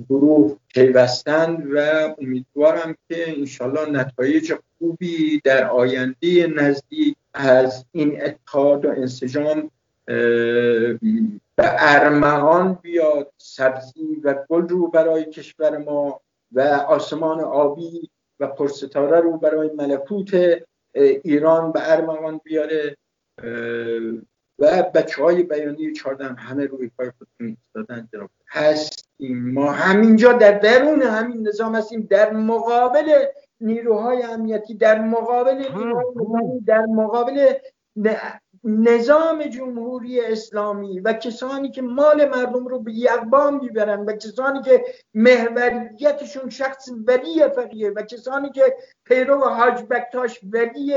گروه 0.10 0.58
پیوستن 0.68 1.64
و 1.74 2.10
امیدوارم 2.22 2.96
که 3.10 3.40
انشالله 3.40 3.90
نتایج 3.90 4.54
خوبی 4.78 5.42
در 5.44 5.70
آینده 5.70 6.48
نزدیک 6.48 7.16
از 7.34 7.86
این 7.92 8.24
اتحاد 8.24 8.86
و 8.86 8.90
انسجام 8.90 9.72
به 11.56 11.66
ارمغان 11.80 12.80
بیاد 12.82 13.32
سبزی 13.38 14.22
و 14.24 14.36
گل 14.50 14.68
رو 14.68 14.88
برای 14.88 15.26
کشور 15.26 15.78
ما 15.78 16.22
و 16.52 16.62
آسمان 16.88 17.40
آبی 17.40 18.10
و 18.40 18.48
پرستاره 18.48 19.20
رو 19.20 19.38
برای 19.38 19.70
ملکوت 19.78 20.62
ایران 21.24 21.72
به 21.72 21.92
ارمغان 21.92 22.42
بیاره. 22.44 22.98
و 24.60 24.84
بچه 24.94 25.24
های 25.24 25.44
بیانی 25.44 25.94
چاردن 25.94 26.36
همه 26.36 26.66
روی 26.66 26.92
پای 26.98 27.12
خودتون 27.18 27.58
ایستادن 27.58 28.10
هستیم 28.48 29.52
ما 29.52 29.72
همینجا 29.72 30.34
در 30.34 30.60
درون 30.60 31.02
همین 31.02 31.48
نظام 31.48 31.76
هستیم 31.76 32.08
در 32.10 32.34
مقابل 32.34 33.26
نیروهای 33.62 34.24
امنیتی 34.24 34.74
در 34.74 35.00
مقابل 35.00 35.58
نیروهای 35.58 36.60
در 36.66 36.86
مقابل 36.86 37.54
نظام 38.64 39.44
جمهوری 39.44 40.22
اسلامی 40.22 41.00
و 41.00 41.14
کسانی 41.14 41.72
که 41.72 41.82
مال 41.82 42.30
مردم 42.30 42.68
رو 42.68 42.80
به 42.80 42.94
یقبام 42.94 43.60
می‌برن 43.60 44.00
و 44.00 44.12
کسانی 44.12 44.62
که 44.62 44.84
محوریتشون 45.14 46.50
شخص 46.50 46.90
ولی 47.08 47.48
فقیه 47.56 47.90
و 47.90 48.02
کسانی 48.02 48.50
که 48.50 48.76
پیرو 49.06 49.44
حاج 49.44 49.84
بکتاش 49.84 50.40
ولی 50.44 50.96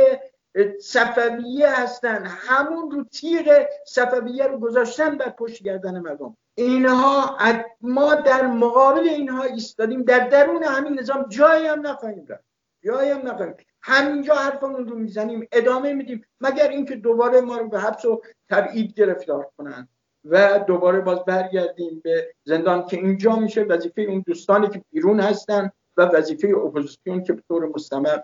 صفویه 0.81 1.81
هستن. 1.81 2.27
همون 2.27 2.91
رو 2.91 3.05
تیغ 3.05 3.67
صفویه 3.87 4.47
رو 4.47 4.59
گذاشتن 4.59 5.17
بر 5.17 5.29
پشت 5.29 5.63
گردن 5.63 5.99
مردم. 5.99 6.37
اینها 6.55 7.39
ما 7.81 8.15
در 8.15 8.47
مقابل 8.47 9.09
اینها 9.09 9.43
ایستادیم. 9.43 10.03
در 10.03 10.29
درون 10.29 10.63
همین 10.65 10.99
نظام 11.01 11.27
جایی 11.29 11.67
هم 11.67 11.87
نخواهیم 11.87 12.27
رفت. 12.29 12.45
جایی 12.85 13.11
هم 13.11 13.29
نخواهیم. 13.29 13.55
همینجا 13.83 14.35
حرفمون 14.35 14.87
رو 14.89 14.99
می‌زنیم. 14.99 15.49
ادامه 15.53 15.95
میدیم. 15.95 16.25
مگر 16.41 16.69
اینکه 16.69 16.97
دوباره 16.97 17.41
ما 17.41 17.57
رو 17.57 17.69
به 17.69 17.81
حبس 17.81 18.05
و 18.05 18.23
تبعید 18.51 18.95
گرفتار 18.95 19.51
کنن 19.57 19.89
و 20.25 20.59
دوباره 20.59 21.01
باز 21.01 21.25
برگردیم 21.25 22.01
به 22.05 22.35
زندان 22.45 22.87
که 22.87 22.97
اینجا 22.97 23.37
میشه. 23.37 23.63
وظیفه 23.63 24.03
اون 24.03 24.25
دوستانی 24.27 24.69
که 24.69 24.83
بیرون 24.93 25.21
هستن 25.21 25.71
و 25.97 26.03
وظیفه 26.03 26.49
اپوزیسیون 26.49 27.23
که 27.23 27.33
به 27.33 27.43
طور 27.49 27.73
مستمر 27.75 28.19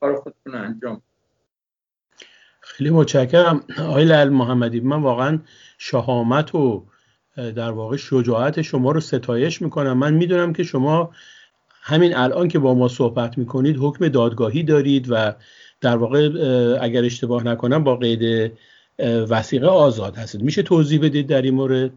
کار 0.00 0.20
خودتون 0.20 0.54
انجام 0.54 1.02
خیلی 2.72 2.90
متشکرم. 2.90 3.64
آقای 3.78 4.24
محمدی 4.24 4.80
من 4.80 5.02
واقعا 5.02 5.38
شهامت 5.78 6.54
و 6.54 6.84
در 7.36 7.70
واقع 7.70 7.96
شجاعت 7.96 8.62
شما 8.62 8.92
رو 8.92 9.00
ستایش 9.00 9.62
می‌کنم. 9.62 9.98
من 9.98 10.14
می‌دونم 10.14 10.52
که 10.52 10.62
شما 10.62 11.10
همین 11.82 12.16
الان 12.16 12.48
که 12.48 12.58
با 12.58 12.74
ما 12.74 12.88
صحبت 12.88 13.38
می‌کنید 13.38 13.76
حکم 13.80 14.08
دادگاهی 14.08 14.62
دارید 14.62 15.06
و 15.10 15.34
در 15.80 15.96
واقع 15.96 16.28
اگر 16.80 17.04
اشتباه 17.04 17.44
نکنم 17.44 17.84
با 17.84 17.96
قید 17.96 18.52
وسیقه 19.28 19.66
آزاد 19.66 20.16
هستید. 20.16 20.42
میشه 20.42 20.62
توضیح 20.62 21.00
بدید 21.00 21.26
در 21.26 21.42
این 21.42 21.54
مورد؟ 21.54 21.90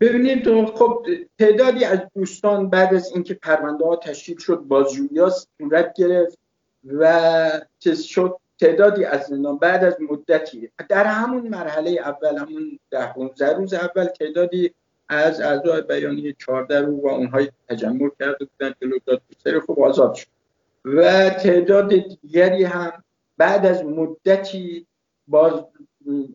ببینید 0.00 0.66
خب 0.66 1.06
تعدادی 1.38 1.84
از 1.84 1.98
دوستان 2.14 2.70
بعد 2.70 2.94
از 2.94 3.12
اینکه 3.14 3.34
پرونده 3.34 3.84
ها 3.84 3.96
تشکیل 3.96 4.38
شد 4.38 4.56
بازجویی 4.56 5.20
صورت 5.58 5.94
گرفت. 5.96 6.43
و 6.86 7.50
چیز 7.78 8.02
شد 8.02 8.36
تعدادی 8.60 9.04
از 9.04 9.26
زندان 9.26 9.58
بعد 9.58 9.84
از 9.84 9.96
مدتی 10.10 10.70
در 10.88 11.04
همون 11.04 11.48
مرحله 11.48 11.90
اول 11.90 12.38
همون 12.38 12.78
ده 13.38 13.52
روز 13.52 13.74
اول 13.74 14.04
تعدادی 14.04 14.74
از 15.08 15.40
اعضای 15.40 15.82
بیانیه 15.82 16.32
14 16.32 16.80
رو 16.80 17.00
و 17.00 17.08
اونهایی 17.08 17.50
تجمع 17.68 18.10
کرده 18.20 18.44
بودن 18.44 18.74
جلو 18.82 18.98
دادگستری 19.06 19.60
خب 19.60 19.80
آزاد 19.80 20.14
شد. 20.14 20.26
و 20.84 21.30
تعداد 21.30 21.88
دیگری 21.88 22.64
هم 22.64 23.04
بعد 23.38 23.66
از 23.66 23.84
مدتی 23.84 24.86
باز 25.28 25.52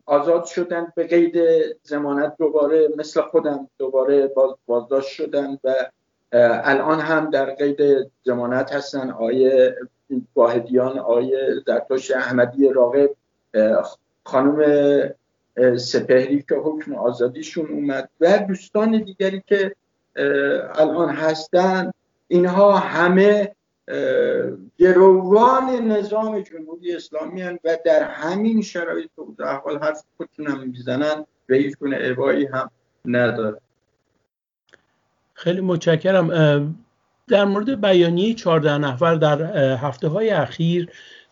آزاد 0.06 0.44
شدن 0.44 0.92
به 0.96 1.06
قید 1.06 1.38
زمانت 1.82 2.34
دوباره 2.38 2.88
مثل 2.96 3.20
خودم 3.20 3.68
دوباره 3.78 4.26
باز 4.26 4.54
بازداشت 4.66 5.08
شدن 5.08 5.58
و 5.64 5.74
الان 6.32 7.00
هم 7.00 7.30
در 7.30 7.54
قید 7.54 8.10
زمانت 8.24 8.72
هستن. 8.72 9.10
آیه 9.10 9.76
واحدیان 10.34 10.98
آیه 10.98 11.54
زرتوش 11.66 12.10
احمدی 12.10 12.68
راقب 12.68 13.10
خانم 14.24 14.60
سپهری 15.76 16.44
که 16.48 16.54
حکم 16.54 16.94
آزادیشون 16.94 17.66
اومد 17.66 18.08
و 18.20 18.38
دوستان 18.38 19.02
دیگری 19.02 19.42
که 19.46 19.74
الان 20.74 21.08
هستن. 21.08 21.90
اینها 22.28 22.78
همه 22.78 23.54
گروان 24.78 25.70
نظام 25.70 26.40
جمهوری 26.40 26.96
اسلامی 26.96 27.42
هن 27.42 27.58
و 27.64 27.78
در 27.84 28.02
همین 28.02 28.62
شرایط 28.62 29.10
و 29.18 29.42
احوال 29.42 29.78
حرف 29.78 30.04
خودتونم 30.16 30.68
می‌زنن 30.68 31.26
و 31.48 31.54
هیچ 31.54 31.78
گونه 31.78 32.16
هم 32.52 32.70
نداره 33.04 33.60
خیلی 35.34 35.60
متشکرم. 35.60 36.30
در 37.30 37.44
مورد 37.44 37.80
بیانیه 37.80 38.34
14 38.34 38.78
نفر 38.78 39.14
در 39.14 39.42
هفته 39.76 40.08
های 40.08 40.30
اخیر 40.30 40.88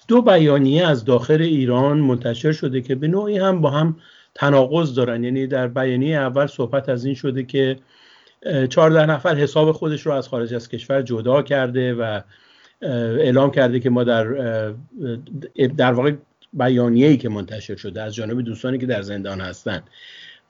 دو 0.09 0.23
بیانیه 0.23 0.87
از 0.87 1.05
داخل 1.05 1.43
ایران 1.43 1.99
منتشر 1.99 2.52
شده 2.52 2.81
که 2.81 2.95
به 2.95 3.09
نوعی 3.09 3.38
هم 3.38 3.61
با 3.61 3.71
هم 3.71 3.97
تناقض 4.35 4.95
دارن. 4.95 5.25
یعنی 5.25 5.47
در 5.47 5.69
بیانیه 5.69 6.17
اول 6.17 6.47
صحبت 6.47 6.88
از 6.88 7.05
این 7.05 7.14
شده 7.14 7.43
که 7.43 7.76
14 8.69 9.07
نفر 9.07 9.35
حساب 9.35 9.73
خودش 9.73 10.07
رو 10.07 10.12
از 10.12 10.28
خارج 10.28 10.55
از 10.55 10.69
کشور 10.69 11.02
جدا 11.02 11.43
کرده 11.43 11.95
و 11.95 12.21
اعلام 12.83 13.50
کرده 13.50 13.81
که 13.81 13.90
ما 13.90 14.05
در 14.05 14.25
در 15.76 15.93
واقع 15.93 16.12
بیانیه‌ای 16.52 17.17
که 17.17 17.28
منتشر 17.28 17.76
شده 17.76 18.02
از 18.02 18.14
جانب 18.14 18.43
دوستانی 18.43 18.78
که 18.78 18.87
در 18.87 19.02
زندان 19.02 19.40
هستند 19.40 19.83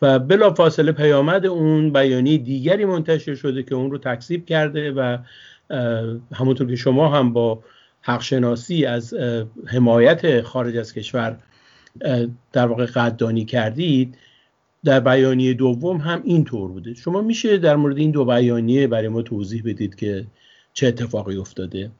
و 0.02 0.18
بلا 0.18 0.54
فاصله 0.54 0.92
پیامد 0.92 1.46
اون 1.46 1.92
بیانیه 1.92 2.38
دیگری 2.38 2.84
منتشر 2.84 3.34
شده 3.34 3.62
که 3.62 3.74
اون 3.74 3.90
رو 3.90 3.98
تکذیب 3.98 4.46
کرده 4.46 4.92
و 4.92 5.18
همونطور 6.34 6.68
که 6.68 6.76
شما 6.76 7.08
هم 7.08 7.32
با 7.32 7.62
حقشناسی 8.00 8.84
از 8.84 9.14
حمایت 9.66 10.42
خارج 10.42 10.76
از 10.76 10.94
کشور 10.94 11.38
در 12.52 12.66
واقع 12.66 12.86
قدردانی 12.86 13.44
کردید 13.44 14.18
در 14.84 15.00
بیانیه 15.00 15.54
دوم 15.54 15.96
هم 15.96 16.22
اینطور 16.24 16.70
بوده. 16.70 16.94
شما 16.94 17.22
میشه 17.22 17.58
در 17.58 17.76
مورد 17.76 17.98
این 17.98 18.10
دو 18.10 18.24
بیانیه 18.24 18.86
برای 18.86 19.08
ما 19.08 19.22
توضیح 19.22 19.62
بدید 19.64 19.94
که 19.94 20.26
چه 20.72 20.86
اتفاقی 20.86 21.36
افتاده؟ 21.36 21.90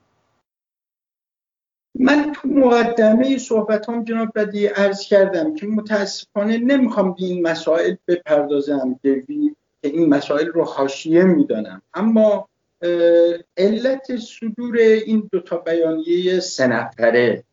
من 2.00 2.27
تو 2.42 2.49
مقدمه 2.49 3.38
صحبت 3.38 3.88
هم 3.88 4.04
جناب 4.04 4.28
بدی 4.35 4.66
عرض 4.66 5.00
کردم 5.00 5.54
که 5.54 5.66
متاسفانه 5.66 6.59
نمی‌خوام 6.59 7.12
به 7.12 7.25
این 7.25 7.42
مسائل 7.42 7.95
بپردازم 8.09 9.00
که 9.02 9.25
این 9.80 10.09
مسائل 10.09 10.47
رو 10.47 10.64
حاشیه 10.64 11.25
می‌دانم. 11.25 11.83
اما 11.95 12.49
علت 13.57 14.16
صدور 14.16 14.76
این 14.78 15.28
دوتا 15.33 15.57
بیانیه 15.57 16.40
سه 16.40 16.66
نفره 16.66 17.45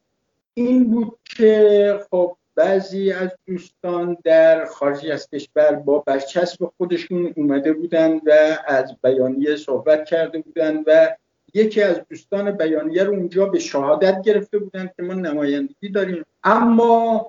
این 0.53 0.91
بود 0.91 1.17
که 1.37 1.99
خب 2.11 2.37
بعضی 2.55 3.11
از 3.11 3.29
دوستان 3.47 4.17
در 4.23 4.65
خارج 4.65 5.07
از 5.07 5.29
کشور 5.29 5.75
با 5.75 5.99
برچسب 5.99 6.71
خودشون 6.77 7.33
اومده 7.37 7.73
بودن 7.73 8.15
و 8.15 8.57
از 8.67 8.95
بیانیه 9.03 9.55
صحبت 9.55 10.05
کرده 10.05 10.39
بودن 10.39 10.83
و 10.87 11.15
یکی 11.55 11.81
از 11.81 12.01
دوستان 12.09 12.51
بیانیه 12.51 13.03
رو 13.03 13.13
اونجا 13.13 13.45
به 13.45 13.59
شهادت 13.59 14.21
گرفته 14.21 14.57
بودن 14.57 14.89
که 14.97 15.03
ما 15.03 15.13
نمایندگی 15.13 15.89
داریم. 15.89 16.25
اما 16.43 17.27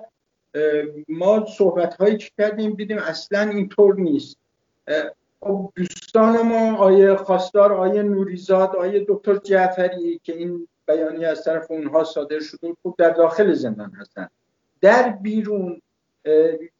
ما 1.07 1.45
صحبت 1.57 1.93
هایی 1.93 2.17
که 2.17 2.29
کردیم 2.37 2.73
دیدیم 2.73 2.97
اصلا 2.97 3.41
اینطور 3.49 3.95
نیست. 3.95 4.37
خب 5.39 5.71
دوستان 5.75 6.41
ما 6.41 6.77
آیه 6.77 7.15
خواستار 7.15 7.73
آیه 7.73 8.03
نوریزاد 8.03 8.75
آیه 8.75 9.05
دکتر 9.07 9.37
جعفری 9.37 10.19
که 10.23 10.33
این 10.37 10.67
بیانیه 10.87 11.27
از 11.27 11.43
طرف 11.43 11.71
اونها 11.71 12.03
صادر 12.03 12.39
شده 12.39 12.73
خب 12.83 12.95
در 12.97 13.09
داخل 13.09 13.53
زندان 13.53 13.91
هستن. 13.91 14.29
در 14.81 15.09
بیرون 15.09 15.81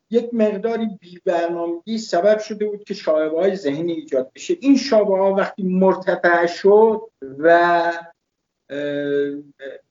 یک 0.10 0.34
مقداری 0.34 0.88
بیبرنامگی 1.00 1.98
سبب 1.98 2.40
شده 2.40 2.66
بود 2.66 2.84
که 2.84 2.94
شایبه 2.94 3.40
های 3.40 3.56
ذهنی 3.56 3.94
ایجاد 3.94 4.32
بشه. 4.36 4.58
این 4.60 4.78
شایبه 4.78 5.18
ها 5.18 5.34
وقتی 5.34 5.64
مرتفع 5.64 6.46
شد 6.46 7.02
و 7.38 7.94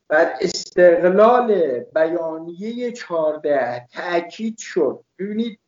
بر 0.08 0.32
استقلال 0.40 1.80
بیانیه 1.94 2.92
چهارده 2.92 3.86
تاکید 3.92 4.58
شد. 4.58 5.00
ببینید 5.18 5.58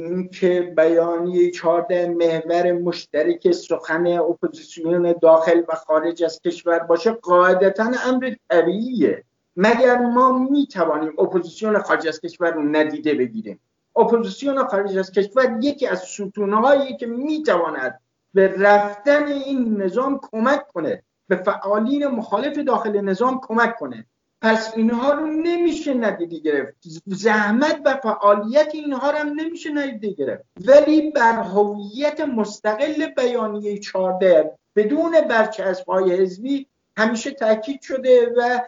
اینکه 0.00 0.72
بیانیه 0.76 1.50
چهارده 1.50 2.08
محور 2.08 2.72
مشترک 2.72 3.52
سخن 3.52 4.06
اپوزیسیون 4.06 5.14
داخل 5.22 5.62
و 5.68 5.74
خارج 5.74 6.24
از 6.24 6.40
کشور 6.40 6.78
باشه 6.78 7.10
قاعدتا 7.10 7.90
امر 8.06 8.34
طبیعیه. 8.50 9.24
مگر 9.56 9.98
ما 9.98 10.38
می 10.38 10.66
توانیم 10.66 11.12
اپوزیسیون 11.18 11.78
خارج 11.78 12.08
از 12.08 12.20
کشور 12.20 12.50
رو 12.50 12.62
ندیده 12.62 13.14
بگیریم؟ 13.14 13.60
اپوزیسیون 13.96 14.64
خارج 14.68 14.98
از 14.98 15.12
کشور 15.12 15.58
یکی 15.60 15.86
از 15.86 16.00
ستونهایی 16.02 16.96
که 16.96 17.06
می‌تواند 17.06 18.00
به 18.34 18.54
رفتن 18.58 19.26
این 19.26 19.82
نظام 19.82 20.20
کمک 20.22 20.68
کنه 20.68 21.02
به 21.28 21.36
فعالین 21.36 22.06
مخالف 22.06 22.58
داخل 22.58 23.00
نظام 23.00 23.40
کمک 23.42 23.76
کنه. 23.76 24.06
پس 24.42 24.72
اینها 24.76 25.12
رو 25.12 25.26
نمیشه 25.26 25.94
ندیده 25.94 26.38
گرفت. 26.38 26.74
زحمت 27.06 27.80
و 27.84 27.94
فعالیت 27.96 28.70
اینها 28.74 29.10
رو 29.10 29.16
هم 29.16 29.28
نمیشه 29.28 29.70
ندیده 29.70 30.10
گرفت. 30.10 30.44
ولی 30.66 31.10
بر 31.10 31.32
هویت 31.32 32.20
مستقل 32.20 33.06
بیانیه 33.06 33.78
14 33.78 34.58
بدون 34.76 35.20
برچسب 35.20 35.88
های 35.88 36.12
حزبی 36.12 36.66
همیشه 36.96 37.30
تاکید 37.30 37.80
شده 37.80 38.32
و 38.36 38.60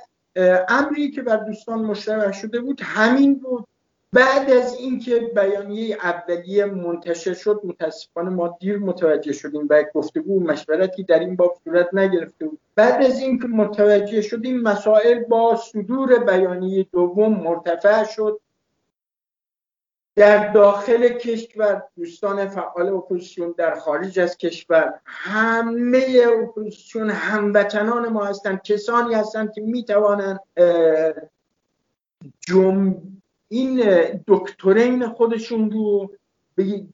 امری 0.68 1.10
که 1.10 1.22
بر 1.22 1.36
دوستان 1.36 1.78
مشترک 1.78 2.34
شده 2.34 2.60
بود 2.60 2.80
همین 2.82 3.38
بود. 3.38 3.66
بعد 4.16 4.50
از 4.50 4.76
اینکه 4.76 5.20
بیانیه 5.20 5.96
اولیه 5.96 6.64
منتشر 6.64 7.34
شد 7.34 7.60
متاسفانه 7.64 8.30
ما 8.30 8.56
دیر 8.60 8.78
متوجه 8.78 9.32
شدیم 9.32 9.66
و 9.70 9.84
گفتگو 9.94 10.40
مشورتی 10.40 11.02
در 11.02 11.18
این 11.18 11.36
باب 11.36 11.60
صورت 11.64 11.94
نگرفته 11.94 12.46
بود. 12.46 12.58
بعد 12.74 13.02
از 13.02 13.20
اینکه 13.20 13.46
متوجه 13.46 14.22
شدیم 14.22 14.60
مسائل 14.60 15.24
با 15.24 15.56
صدور 15.56 16.24
بیانیه 16.24 16.86
دوم 16.92 17.32
مرتفع 17.32 18.04
شد. 18.04 18.40
در 20.14 20.52
داخل 20.52 21.08
کشور 21.08 21.82
دوستان 21.96 22.48
فعال 22.48 22.88
اپوزیسیون 22.88 23.54
در 23.58 23.74
خارج 23.74 24.18
از 24.18 24.36
کشور 24.36 24.94
همه 25.04 26.06
اپوزیسیون 26.42 27.10
هموطنان 27.10 28.08
ما 28.08 28.24
هستند. 28.24 28.62
کسانی 28.62 29.14
هستند 29.14 29.52
که 29.52 29.60
می‌توانند 29.60 30.40
جمع 32.40 32.94
این 33.48 33.82
دکترین 34.26 35.08
خودشون 35.08 35.70
رو 35.70 36.10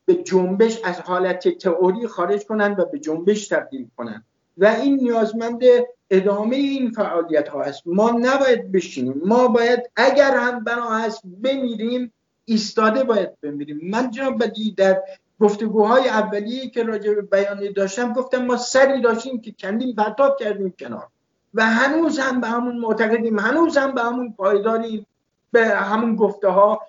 به 0.04 0.14
جنبش 0.14 0.80
از 0.84 1.00
حالت 1.00 1.48
تئوری 1.48 2.06
خارج 2.06 2.44
کنن 2.44 2.74
و 2.78 2.84
به 2.84 2.98
جنبش 2.98 3.48
تبدیل 3.48 3.88
کنن. 3.96 4.24
و 4.58 4.66
این 4.66 4.94
نیازمند 4.94 5.62
ادامه 6.10 6.56
این 6.56 6.90
فعالیت 6.90 7.48
ها 7.48 7.62
است 7.62 7.82
ما 7.86 8.10
نباید 8.10 8.72
بشینیم. 8.72 9.22
ما 9.24 9.48
باید 9.48 9.90
اگر 9.96 10.36
هم 10.36 10.64
بنا 10.64 10.90
هست 10.90 11.22
بمیریم 11.42 12.12
ایستاده 12.44 13.04
باید 13.04 13.40
بمیریم. 13.40 13.80
من 13.82 14.10
جناب 14.10 14.44
بدی 14.44 14.72
در 14.72 15.02
گفتگوهای 15.40 16.08
اولیه 16.08 16.70
که 16.70 16.82
راجع 16.82 17.14
به 17.14 17.22
بیانیه 17.22 17.72
داشتم 17.72 18.12
گفتم 18.12 18.44
ما 18.44 18.56
سری 18.56 19.00
داشتیم 19.00 19.40
که 19.40 19.52
کندیم 19.58 19.94
پرتاب 19.94 20.36
کردیم 20.40 20.74
کنار. 20.78 21.08
و 21.54 21.66
هنوز 21.66 22.18
هم 22.18 22.40
به 22.40 22.46
همون 22.46 22.78
معتقدیم 22.78 23.38
هنوز 23.38 23.76
هم 23.76 23.94
به 23.94 24.02
همون 24.02 24.32
پایداریم. 24.32 25.06
به 25.52 25.66
همون 25.66 26.16
گفته 26.16 26.48
ها 26.48 26.82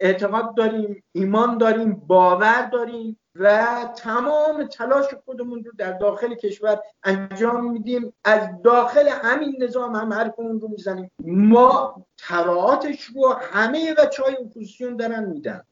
اعتقاد 0.00 0.54
داریم 0.56 1.04
ایمان 1.12 1.58
داریم 1.58 1.92
باور 2.06 2.62
داریم 2.72 3.20
و 3.34 3.66
تمام 3.96 4.64
تلاش 4.66 5.06
خودمون 5.24 5.64
رو 5.64 5.72
در 5.78 5.92
داخل 5.92 6.34
کشور 6.34 6.78
انجام 7.04 7.72
میدیم. 7.72 8.12
از 8.24 8.40
داخل 8.64 9.08
همین 9.08 9.62
نظام 9.62 9.96
هم 9.96 10.12
حرفمون 10.12 10.60
رو 10.60 10.68
می‌زنیم. 10.68 11.10
ما 11.24 12.04
تراعاتش 12.16 13.04
رو 13.04 13.32
همه 13.32 13.94
بچه 13.94 14.22
های 14.22 14.36
اپوزیسیون 14.40 14.96
دارن 14.96 15.24
میدن. 15.24 15.62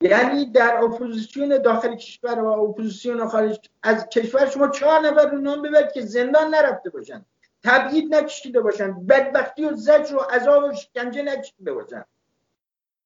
یعنی 0.00 0.46
در 0.46 0.84
اپوزیسیون 0.84 1.58
داخل 1.58 1.96
کشور 1.96 2.40
و 2.40 2.46
اپوزیسیون 2.46 3.28
خارج 3.28 3.68
از 3.82 4.08
کشور 4.08 4.46
شما 4.46 4.68
چهار 4.68 5.00
نفر 5.00 5.26
رو 5.26 5.38
نام 5.38 5.62
ببرید 5.62 5.92
که 5.92 6.00
زندان 6.00 6.54
نرفته 6.54 6.90
باشن. 6.90 7.24
تبعید 7.64 8.14
نکشیده 8.14 8.60
باشن. 8.60 9.06
بدبختی 9.06 9.64
و 9.64 9.76
زجر 9.76 10.16
و 10.16 10.18
عذاب 10.18 10.64
و 10.64 10.72
شکنجه 10.72 11.22
نکشیده 11.22 11.72
باشن. 11.72 12.04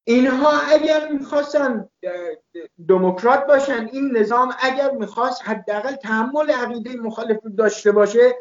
اینها 0.04 0.60
اگر 0.60 1.12
می‌خواستن 1.12 1.88
دموکرات 2.88 3.46
باشن 3.46 3.88
این 3.92 4.16
نظام 4.16 4.54
اگر 4.60 4.90
می‌خواست 4.90 5.42
حداقل 5.44 5.94
تحمل 5.94 6.50
عقیده 6.50 6.96
مخالف 6.96 7.38
رو 7.42 7.50
داشته 7.50 7.92
باشه 7.92 8.34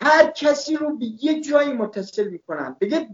هر 0.00 0.30
کسی 0.30 0.76
رو 0.76 0.98
به 0.98 1.04
یه 1.20 1.40
جایی 1.40 1.72
متصل 1.72 2.28
می‌کنن. 2.28 2.76
بگه 2.80 3.08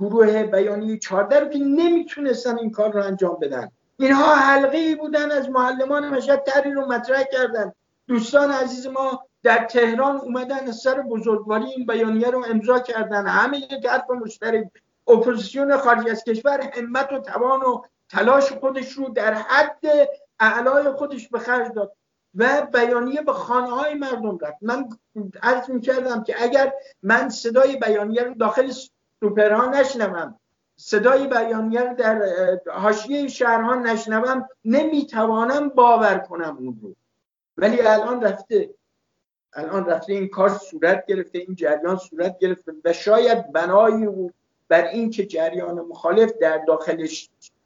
گروه 0.00 0.42
بیانی 0.42 0.98
چارده 0.98 1.40
رو 1.40 1.48
که 1.48 1.58
نمی‌تونستن 1.58 2.58
این 2.58 2.70
کار 2.70 2.92
رو 2.92 3.04
انجام 3.04 3.38
بدن. 3.40 3.70
اینها 3.96 4.34
حلقه 4.34 4.96
بودن 4.96 5.30
از 5.30 5.48
معلمان 5.48 6.08
مشهد 6.08 6.44
تری 6.44 6.72
رو 6.72 6.86
مطرح 6.86 7.22
کردن. 7.32 7.72
دوستان 8.06 8.50
عزیز 8.50 8.86
ما 8.86 9.26
در 9.42 9.64
تهران 9.64 10.16
اومدن 10.16 10.72
سر 10.72 11.00
بزرگواری 11.00 11.64
این 11.64 11.86
بیانیه 11.86 12.30
رو 12.30 12.44
امضا 12.50 12.78
کردن. 12.78 13.26
همه 13.26 13.58
یک 13.58 13.86
حرف 13.86 14.10
مشترک. 14.10 14.68
اپوزیسیون 15.08 15.76
خارج 15.76 16.08
از 16.08 16.24
کشور 16.24 16.60
همت 16.60 17.12
و 17.12 17.18
توان 17.18 17.60
و 17.60 17.82
تلاش 18.08 18.52
خودش 18.52 18.92
رو 18.92 19.08
در 19.08 19.34
حد 19.34 20.08
اعلای 20.40 20.90
خودش 20.90 21.28
به 21.28 21.38
خرج 21.38 21.72
داد 21.74 21.92
و 22.34 22.66
بیانیه 22.72 23.22
به 23.22 23.32
خانه 23.32 23.70
های 23.70 23.94
مردم 23.94 24.38
رفت. 24.38 24.58
من 24.62 24.88
عرض 25.42 25.70
می 25.70 25.80
کردم 25.80 26.22
که 26.22 26.42
اگر 26.42 26.72
من 27.02 27.28
صدای 27.28 27.76
بیانیه 27.76 28.22
رو 28.22 28.34
داخل 28.34 28.72
سوپرها 29.20 29.66
نشنوم 29.66 30.40
صدای 30.76 31.26
بیانیه 31.26 31.80
رو 31.80 31.94
در 31.94 32.22
حاشیه 32.74 33.28
شهرها 33.28 33.74
نشنوم 33.74 34.48
نمی‌توانم 34.64 35.68
باور 35.68 36.18
کنم 36.18 36.56
اون 36.60 36.78
رو. 36.82 36.94
ولی 37.56 37.80
الان 37.80 38.22
رفته 38.22 38.70
الان 39.52 39.86
رفته 39.86 40.12
این 40.12 40.28
کار 40.28 40.48
صورت 40.48 41.06
گرفته 41.06 41.38
این 41.38 41.54
جریان 41.54 41.96
صورت 41.96 42.38
گرفته 42.38 42.72
و 42.84 42.92
شاید 42.92 43.52
بنایی 43.52 44.06
بود 44.06 44.34
بر 44.68 44.84
این 44.84 45.10
که 45.10 45.26
جریان 45.26 45.80
مخالف 45.80 46.32
در 46.40 46.58
داخل 46.58 47.06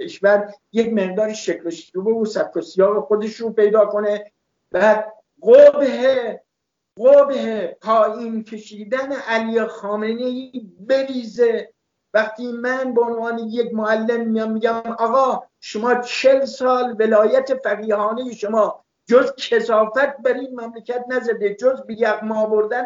کشور 0.01 0.55
یک 0.73 0.93
مقدار 0.93 1.33
شکل 1.33 1.71
و 2.01 2.21
و 2.21 2.25
سبک 2.25 2.79
و 2.79 3.01
خودش 3.01 3.37
رو 3.37 3.51
پیدا 3.51 3.87
کنه 3.87 4.33
و 4.73 5.05
قبه 5.43 6.41
قبه 6.99 7.77
پایین 7.83 8.45
کشیدن 8.45 9.13
علی 9.13 9.65
خامنه 9.65 10.25
ای 10.25 10.67
بریزه. 10.81 11.75
وقتی 12.15 12.53
من 12.53 12.95
به 12.95 13.03
عنوان 13.03 13.39
یک 13.39 13.75
معلم 13.75 14.29
میام 14.29 14.53
میگم 14.53 14.83
آقا 14.99 15.43
شما 15.61 15.95
چل 15.95 16.45
سال 16.45 16.97
ولایت 16.99 17.55
فقیهانه 17.65 18.33
شما 18.33 18.84
جز 19.07 19.35
کسافت 19.37 20.17
بر 20.17 20.33
این 20.33 20.61
مملکت 20.61 21.05
نزده 21.09 21.55
جز 21.55 21.83
بیغما 21.87 22.47
بردن 22.47 22.85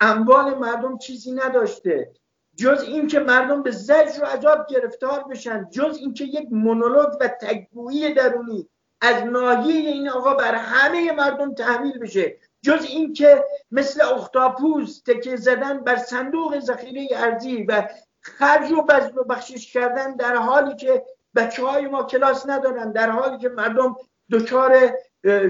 اموال 0.00 0.54
مردم 0.54 0.98
چیزی 0.98 1.32
نداشته. 1.32 2.12
جز 2.56 2.82
اینکه 2.82 3.20
مردم 3.20 3.62
به 3.62 3.70
زجر 3.70 4.22
و 4.22 4.26
عذاب 4.26 4.66
گرفتار 4.66 5.24
بشن 5.24 5.68
جز 5.70 5.98
اینکه 6.00 6.24
یک 6.24 6.48
مونولوگ 6.50 7.08
و 7.20 7.28
تگویی 7.28 8.14
درونی 8.14 8.68
از 9.00 9.24
ناحیه 9.24 9.90
این 9.90 10.08
آقا 10.08 10.34
بر 10.34 10.54
همه 10.54 11.12
مردم 11.12 11.54
تحمیل 11.54 11.98
بشه. 11.98 12.36
جز 12.62 12.84
اینکه 12.84 13.44
مثل 13.70 14.02
اختاپوس 14.02 15.02
تکیه 15.02 15.36
زدن 15.36 15.80
بر 15.80 15.96
صندوق 15.96 16.58
ذخیره 16.58 17.08
ارزی 17.16 17.62
و 17.62 17.88
خرج 18.20 18.72
و 18.72 18.82
بزن 18.82 19.18
و 19.18 19.24
بخشش 19.24 19.72
کردن 19.72 20.16
در 20.16 20.36
حالی 20.36 20.76
که 20.76 21.04
بچه 21.34 21.66
های 21.66 21.86
ما 21.86 22.02
کلاس 22.02 22.48
ندارن 22.48 22.92
در 22.92 23.10
حالی 23.10 23.38
که 23.38 23.48
مردم 23.48 23.96
دچار 24.30 24.92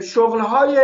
شغل 0.03 0.41
های 0.41 0.79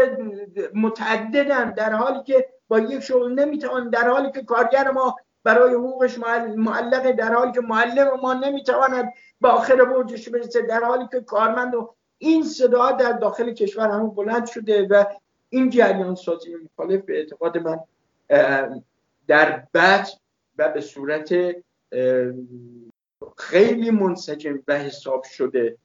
متعددن 0.75 1.71
در 1.71 1.93
حالی 1.93 2.23
که 2.23 2.49
با 2.69 2.79
یک 2.79 3.01
شغل 3.01 3.33
نمی‌توان 3.33 3.91
در 3.91 4.09
حالی 4.09 4.33
که 4.33 4.43
کارگر 4.43 4.91
ما 4.91 5.17
برای 5.45 5.75
حقوقش 5.75 6.19
معلقه 6.57 7.13
در 7.13 7.35
حالی 7.35 7.53
که 7.53 7.61
معلم 7.61 8.21
ما 8.21 8.35
نمی‌تواند 8.35 9.13
به 9.41 9.49
آخر 9.49 9.85
برجش 9.85 10.29
برسه 10.29 10.63
در 10.63 10.85
حالی 10.85 11.09
که 11.13 11.21
کارمند 11.21 11.75
و 11.75 11.95
این 12.19 12.45
صدا 12.45 12.93
در 12.93 13.13
داخل 13.13 13.53
کشور 13.53 13.89
همون 13.89 14.11
بلند 14.11 14.47
شده 14.47 14.87
و 14.91 15.05
این 15.49 15.71
جریان 15.71 16.15
سازی 16.15 16.55
مخالف 16.55 17.05
به 17.05 17.17
اعتقاد 17.19 17.59
من 17.59 17.79
در 19.27 19.65
بد 19.75 20.09
و 20.59 20.69
به 20.69 20.81
صورت 20.81 21.35
خیلی 23.37 23.91
منسجم 23.91 24.63
و 24.69 24.79
حساب 24.79 25.23
شده. 25.23 25.77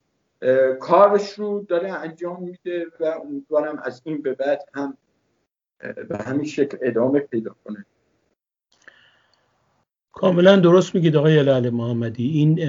کارش 0.79 1.29
رو 1.33 1.65
داره 1.69 1.91
انجام 1.91 2.43
میده 2.43 2.85
و 2.99 3.05
امیدوارم 3.05 3.81
از 3.83 4.01
این 4.05 4.21
به 4.21 4.33
بعد 4.33 4.61
هم 4.73 4.97
به 6.09 6.17
همین 6.17 6.45
شکل 6.45 6.77
ادامه 6.81 7.19
پیدا 7.19 7.55
کنه. 7.63 7.85
کاملا 10.11 10.55
درست 10.55 10.95
میگید 10.95 11.15
آقای 11.15 11.43
لعل 11.43 11.69
محمدی. 11.69 12.27
این 12.27 12.59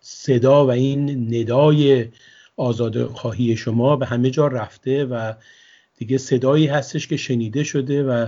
صدا 0.00 0.66
و 0.66 0.70
این 0.70 1.34
ندای 1.34 2.08
آزاد 2.56 3.04
خواهی 3.04 3.56
شما 3.56 3.96
به 3.96 4.06
همه 4.06 4.30
جا 4.30 4.46
رفته 4.46 5.04
و 5.04 5.32
دیگه 5.96 6.18
صدایی 6.18 6.66
هستش 6.66 7.08
که 7.08 7.16
شنیده 7.16 7.64
شده 7.64 8.02
و 8.02 8.26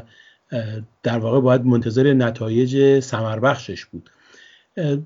در 1.03 1.19
واقع 1.19 1.41
باید 1.41 1.65
منتظر 1.65 2.13
نتایج 2.13 3.01
سمربخشش 3.01 3.85
بود. 3.85 4.11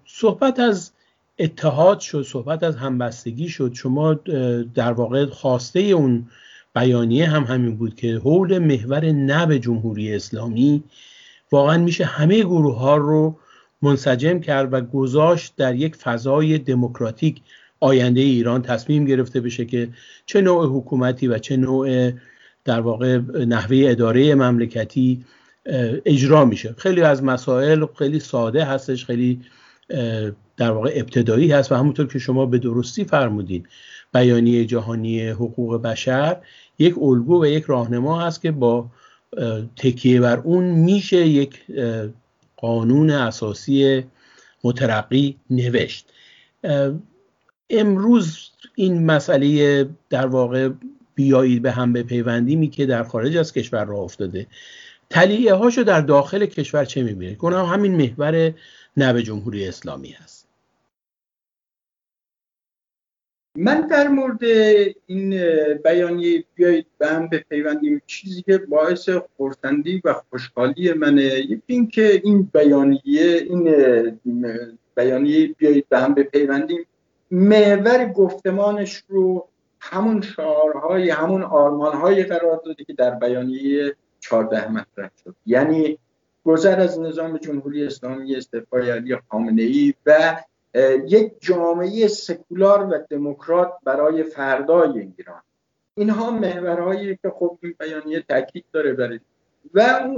صحبت 0.06 0.60
از 0.60 0.92
اتحاد 1.38 2.00
شد 2.00 2.22
صحبت 2.22 2.62
از 2.62 2.76
همبستگی 2.76 3.48
شد. 3.48 3.72
شما 3.74 4.14
در 4.74 4.92
واقع 4.92 5.26
خواسته 5.26 5.80
اون 5.80 6.26
بیانیه 6.74 7.28
هم 7.28 7.44
همین 7.44 7.76
بود 7.76 7.94
که 7.94 8.18
حول 8.18 8.58
محور 8.58 9.04
نب 9.04 9.56
جمهوری 9.56 10.14
اسلامی 10.14 10.84
واقعا 11.52 11.78
میشه 11.78 12.04
همه 12.04 12.40
گروه 12.40 12.78
ها 12.78 12.96
رو 12.96 13.38
منسجم 13.82 14.40
کرد 14.40 14.72
و 14.72 14.80
گذاشت 14.80 15.54
در 15.56 15.74
یک 15.74 15.96
فضای 15.96 16.58
دموکراتیک. 16.58 17.42
آینده 17.80 18.20
ایران 18.20 18.62
تصمیم 18.62 19.04
گرفته 19.04 19.40
بشه 19.40 19.64
که 19.64 19.88
چه 20.26 20.40
نوع 20.40 20.66
حکومتی 20.66 21.28
و 21.28 21.38
چه 21.38 21.56
نوع 21.56 22.12
در 22.64 22.80
واقع 22.80 23.18
نحوه 23.46 23.82
اداره 23.84 24.34
مملکتی 24.34 25.24
اجرا 26.04 26.44
میشه. 26.44 26.74
خیلی 26.78 27.02
از 27.02 27.24
مسائل 27.24 27.86
خیلی 27.98 28.20
ساده 28.20 28.64
هستش 28.64 29.04
خیلی 29.04 29.40
در 30.56 30.70
واقع 30.70 30.92
ابتدایی 30.94 31.52
هست 31.52 31.72
و 31.72 31.74
همونطور 31.74 32.06
که 32.06 32.18
شما 32.18 32.46
به 32.46 32.58
درستی 32.58 33.04
فرمودین 33.04 33.66
بیانیه 34.14 34.64
جهانی 34.64 35.28
حقوق 35.28 35.82
بشر 35.82 36.36
یک 36.78 36.94
الگو 36.98 37.42
و 37.42 37.46
یک 37.46 37.64
راهنما 37.64 38.20
هست 38.20 38.42
که 38.42 38.50
با 38.50 38.86
تکیه 39.76 40.20
بر 40.20 40.38
اون 40.38 40.64
میشه 40.64 41.26
یک 41.26 41.62
قانون 42.56 43.10
اساسی 43.10 44.04
مترقی 44.64 45.36
نوشت. 45.50 46.06
امروز 47.70 48.50
این 48.74 49.06
مسئله 49.06 49.88
در 50.10 50.26
واقع 50.26 50.70
بیایید 51.14 51.62
به 51.62 51.72
هم 51.72 51.92
بپیوندیمی 51.92 52.68
که 52.68 52.86
در 52.86 53.02
خارج 53.02 53.36
از 53.36 53.52
کشور 53.52 53.84
راه 53.84 54.00
افتاده. 54.00 54.46
تلیعه 55.10 55.54
هاشو 55.54 55.82
در 55.82 56.00
داخل 56.00 56.46
کشور 56.46 56.84
چه 56.84 57.02
می‌بینید؟ 57.02 57.36
کنم 57.36 57.64
همین 57.64 57.96
محور 57.96 58.52
نب 58.96 59.20
جمهوری 59.20 59.68
اسلامی 59.68 60.10
هست. 60.10 60.35
من 63.56 63.80
در 63.80 64.08
مورد 64.08 64.44
این 65.06 65.30
بیانیه 65.84 66.44
بیایید 66.54 66.86
به 66.98 67.06
هم 67.06 67.28
بپیوندیم. 67.28 68.02
چیزی 68.06 68.42
که 68.42 68.58
باعث 68.58 69.08
خورسندی 69.36 70.02
و 70.04 70.14
خوشحالی 70.30 70.92
منه 70.92 71.22
یکی 71.22 71.62
اینکه 71.66 72.20
این 72.24 72.50
بیانیه 72.54 73.46
این 73.50 73.74
بیانیه 74.94 75.54
بیایید 75.58 75.88
به 75.88 75.98
هم 75.98 76.14
بپیوندیم. 76.14 76.86
محور 77.30 78.12
گفتمانش 78.12 79.02
رو 79.08 79.48
همون 79.80 80.20
شعارهای 80.20 81.10
همون 81.10 81.42
آرمانهای 81.42 82.22
قرار 82.22 82.62
داده 82.64 82.84
که 82.84 82.92
در 82.92 83.10
بیانیه 83.10 83.96
14 84.20 84.68
مطرح 84.68 85.10
شد. 85.24 85.34
یعنی 85.46 85.98
گذر 86.44 86.80
از 86.80 87.00
نظام 87.00 87.38
جمهوری 87.38 87.86
اسلامی 87.86 88.36
استعفای 88.36 88.90
علی 88.90 89.16
خامنه 89.28 89.62
ای 89.62 89.94
و 90.06 90.36
یک 91.06 91.32
جامعه 91.40 92.08
سکولار 92.08 92.84
و 92.84 92.98
دموکرات 93.10 93.72
برای 93.84 94.22
فردای 94.22 95.12
ایران. 95.16 95.42
اینها 95.94 96.30
محورهایی 96.30 97.16
که 97.16 97.30
خب 97.30 97.58
این 97.62 97.74
بیانیه 97.78 98.22
تاکید 98.28 98.64
داره 98.72 98.92
برای. 98.92 99.20
و 99.74 100.10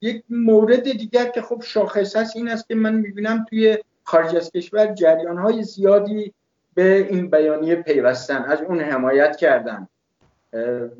یک 0.00 0.24
مورد 0.30 0.92
دیگر 0.92 1.28
که 1.28 1.42
خب 1.42 1.62
شاخص 1.62 2.16
هست 2.16 2.36
این 2.36 2.48
است 2.48 2.68
که 2.68 2.74
من 2.74 2.94
می‌بینم 2.94 3.44
توی 3.48 3.78
خارج 4.04 4.36
از 4.36 4.50
کشور 4.50 4.86
جریان 4.86 5.38
های 5.38 5.62
زیادی 5.62 6.34
به 6.74 7.06
این 7.10 7.30
بیانیه 7.30 7.76
پیوستن. 7.76 8.42
از 8.42 8.62
اون 8.62 8.80
حمایت 8.80 9.36
کردن. 9.36 9.88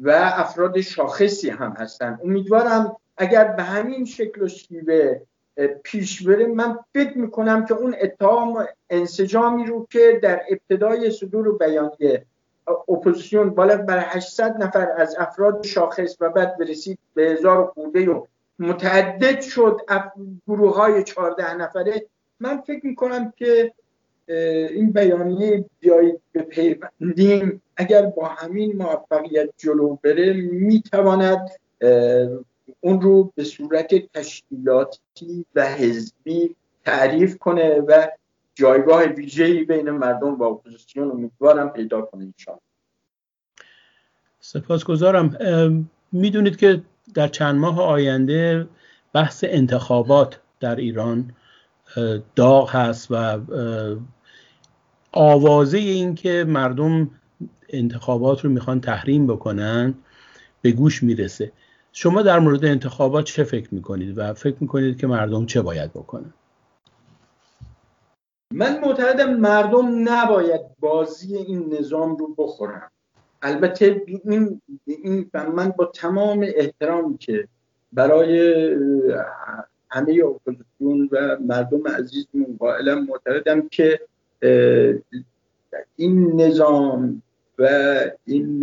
و 0.01 0.11
افراد 0.35 0.81
شاخصی 0.81 1.51
هم 1.51 1.75
هستن. 1.79 2.19
امیدوارم 2.25 2.97
اگر 3.17 3.45
به 3.45 3.63
همین 3.63 4.05
شکل 4.05 4.43
و 4.43 4.49
شیوه 4.49 5.21
پیش 5.67 6.23
بره. 6.23 6.47
من 6.47 6.79
فکر 6.95 7.19
می‌کنم 7.19 7.65
که 7.65 7.75
اون 7.75 7.95
اتهام 8.01 8.67
انسجامی 8.91 9.67
رو 9.67 9.87
که 9.91 10.21
در 10.23 10.43
ابتدای 10.51 11.11
صدور 11.11 11.59
بیانیه 11.59 12.25
اپوزیسیون 12.89 13.51
بالغ 13.51 13.81
بر 13.81 13.99
800 13.99 14.63
نفر 14.63 14.89
از 14.97 15.17
افراد 15.19 15.65
شاخص 15.65 16.17
و 16.21 16.29
بعد 16.31 16.59
برسید 16.59 16.99
به 17.15 17.23
هزار 17.23 17.67
خورده 17.67 18.11
و 18.11 18.25
متعدد 18.59 19.41
شد 19.41 19.81
گروه 20.49 20.77
های 20.77 21.03
14 21.03 21.55
نفره. 21.55 22.07
من 22.41 22.61
فکر 22.61 22.87
می‌کنم 22.87 23.33
که 23.37 23.73
این 24.71 24.93
بیانیه 24.93 25.65
بیایید 25.81 26.21
بپیوندیم. 26.35 27.63
اگر 27.77 28.07
با 28.07 28.25
همین 28.25 28.77
موفقیت 28.77 29.49
جلو 29.57 29.97
بره 30.03 30.33
می‌تواند 30.33 31.51
اون 32.81 33.01
رو 33.01 33.33
به 33.35 33.45
صورت 33.45 34.13
تشکیلاتی 34.15 35.47
و 35.55 35.67
حزبی 35.67 36.57
تعریف 36.85 37.39
کنه 37.39 37.81
و 37.81 38.07
جایگاه 38.55 39.05
ویژه‌ای 39.05 39.65
بین 39.65 39.91
مردم 39.91 40.35
و 40.35 40.43
اپوزیسیون 40.43 41.11
امیدوارم 41.11 41.69
پیدا 41.69 42.03
کنه 42.03 42.25
انشاءالله. 42.25 42.63
سپاسگزارم. 44.41 45.39
می‌دونید 46.13 46.57
که 46.57 46.83
در 47.15 47.29
چند 47.29 47.55
ماه 47.61 47.83
آینده 47.83 48.69
بحث 49.13 49.45
انتخابات 49.49 50.41
در 50.61 50.77
ایران 50.77 51.35
داغ 52.37 52.71
هست 52.71 53.09
و 53.11 53.41
آوازه 55.13 55.79
این 55.79 56.15
که 56.15 56.45
مردم 56.49 57.11
انتخابات 57.69 58.45
رو 58.45 58.51
می‌خوان 58.51 58.81
تحریم 58.81 59.27
بکنن 59.27 59.95
به 60.63 60.73
گوش 60.73 61.03
می‌رسه. 61.03 61.53
شما 61.93 62.23
در 62.23 62.39
مورد 62.39 62.65
انتخابات 62.65 63.25
چه 63.25 63.45
فکر 63.45 63.75
می‌کنید 63.75 64.19
و 64.19 64.35
فکر 64.35 64.57
می‌کنید 64.61 64.99
که 64.99 65.07
مردم 65.07 65.47
چه 65.47 65.63
باید 65.63 65.91
بکنن؟ 65.91 66.33
من 68.53 68.81
معتقدم 68.81 69.35
مردم 69.35 70.09
نباید 70.09 70.61
بازی 70.81 71.37
این 71.37 71.75
نظام 71.75 72.17
رو 72.17 72.35
بخورن. 72.39 72.91
البته 73.43 74.03
این, 74.07 74.61
این 74.87 75.31
من 75.35 75.69
با 75.69 75.85
تمام 75.85 76.47
احترامی 76.55 77.19
که 77.19 77.49
برای 77.93 78.77
همه 79.91 80.23
اپوزیسیون 80.25 81.09
و 81.13 81.37
مردم 81.41 81.89
عزیزمون 81.89 82.57
قائلم 82.59 83.07
معتقدم 83.07 83.69
که 83.69 84.01
این 85.97 86.41
نظام 86.41 87.23
و 87.59 87.67
این 88.25 88.61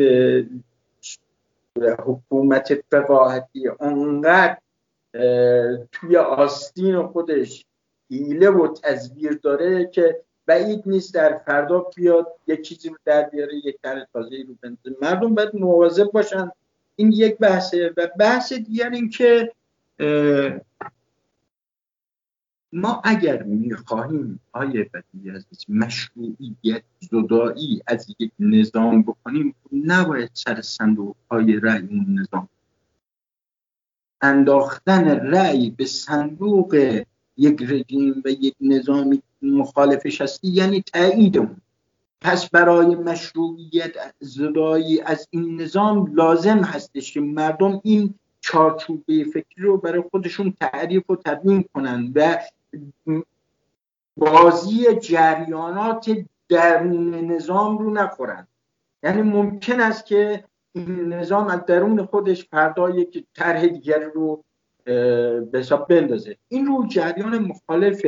حکومت 1.83 2.83
فقاهتی 2.91 3.67
اونقدر 3.67 4.57
توی 5.91 6.17
آستین 6.17 7.03
خودش 7.07 7.65
حیله 8.09 8.49
و 8.49 8.73
تزویر 8.73 9.39
داره 9.43 9.85
که 9.85 10.21
بعید 10.45 10.83
نیست 10.85 11.13
در 11.13 11.37
فردا 11.37 11.79
بیاد 11.95 12.27
یک 12.47 12.61
چیزی 12.61 12.89
رو 12.89 12.95
در 13.05 13.23
بیاره 13.23 13.55
یک 13.55 13.75
طرح 13.83 14.05
تازه 14.13 14.35
رو 14.47 14.55
بنده 14.61 14.97
مردم 15.01 15.35
باید 15.35 15.55
مواظب 15.55 16.11
باشن. 16.11 16.51
این 16.95 17.11
یک 17.11 17.37
بحثه. 17.37 17.93
و 17.97 18.07
بحث 18.19 18.53
دیگر 18.53 18.89
این 18.89 19.09
که 19.09 19.51
ما 22.75 23.01
اگر 23.03 23.43
می‌خواهیم 23.43 24.39
آیه 24.51 24.89
بدی 24.93 25.31
از 25.31 25.45
مشروعیت 25.69 26.83
زدایی 26.99 27.81
از 27.87 28.15
یک 28.19 28.31
نظام 28.39 29.01
بکنیم 29.01 29.55
نباید 29.71 30.29
سر 30.33 30.61
صندوق 30.61 31.15
های 31.31 31.59
رأی 31.59 31.87
اون 31.87 32.19
نظام. 32.19 32.49
انداختن 34.21 35.07
رأی 35.07 35.69
به 35.69 35.85
صندوق 35.85 37.01
یک 37.37 37.61
رژیم 37.61 38.21
و 38.25 38.29
یک 38.29 38.55
نظامی 38.61 39.21
مخالفش 39.41 40.21
هستی 40.21 40.47
یعنی 40.47 40.81
تایید 40.81 41.49
پس 42.21 42.49
برای 42.49 42.95
مشروعیت 42.95 43.93
زدایی 44.19 45.01
از 45.01 45.27
این 45.29 45.61
نظام 45.61 46.15
لازم 46.15 46.57
هستش 46.57 47.13
که 47.13 47.21
مردم 47.21 47.81
این 47.83 48.13
چارچوبه 48.41 49.23
فکری 49.23 49.63
رو 49.63 49.77
برای 49.77 50.03
خودشون 50.11 50.53
تعریف 50.61 51.09
و 51.09 51.15
تبیین 51.15 51.65
کنند 51.73 52.11
و 52.15 52.37
بازی 54.17 54.95
جریانات 54.95 56.17
درون 56.49 57.15
نظام 57.15 57.77
رو 57.77 57.93
نخورند 57.93 58.47
یعنی 59.03 59.21
ممکن 59.21 59.79
است 59.79 60.05
که 60.05 60.43
این 60.73 61.13
نظام 61.13 61.47
از 61.47 61.65
درون 61.65 62.05
خودش 62.05 62.45
فردا 62.49 62.89
یک 62.89 63.25
طرح 63.33 63.67
دیگر 63.67 63.99
رو 63.99 64.43
به 64.85 65.49
حساب 65.53 65.87
بندازه. 65.87 66.37
این 66.47 66.65
رو 66.65 66.87
جریان 66.87 67.37
مخالف 67.37 68.05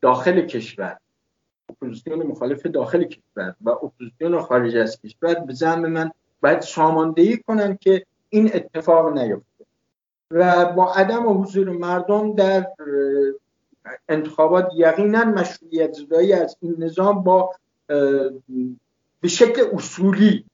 داخل 0.00 0.40
کشور 0.40 0.98
اپوزیسیون 1.68 2.26
مخالف 2.26 2.66
داخل 2.66 3.04
کشور 3.04 3.54
و 3.60 3.70
اپوزیسیون 3.70 4.42
خارج 4.42 4.76
از 4.76 5.00
کشور 5.00 5.34
به 5.34 5.54
زعم 5.54 5.86
من 5.86 6.10
باید 6.42 6.60
ساماندهی 6.60 7.38
کنن 7.38 7.76
که 7.80 8.06
این 8.28 8.50
اتفاق 8.54 9.18
نیفته. 9.18 9.64
و 10.30 10.72
با 10.72 10.92
عدم 10.92 11.42
حضور 11.42 11.70
مردم 11.70 12.34
در 12.34 12.66
انتخابات 14.08 14.68
یقینا 14.74 15.24
مشروعیت 15.24 15.92
زدایی 15.92 16.32
از 16.32 16.56
این 16.62 16.74
نظام 16.78 17.22
با 17.24 17.54
به 19.20 19.28
شکل 19.28 19.62
اصولی 19.72 20.44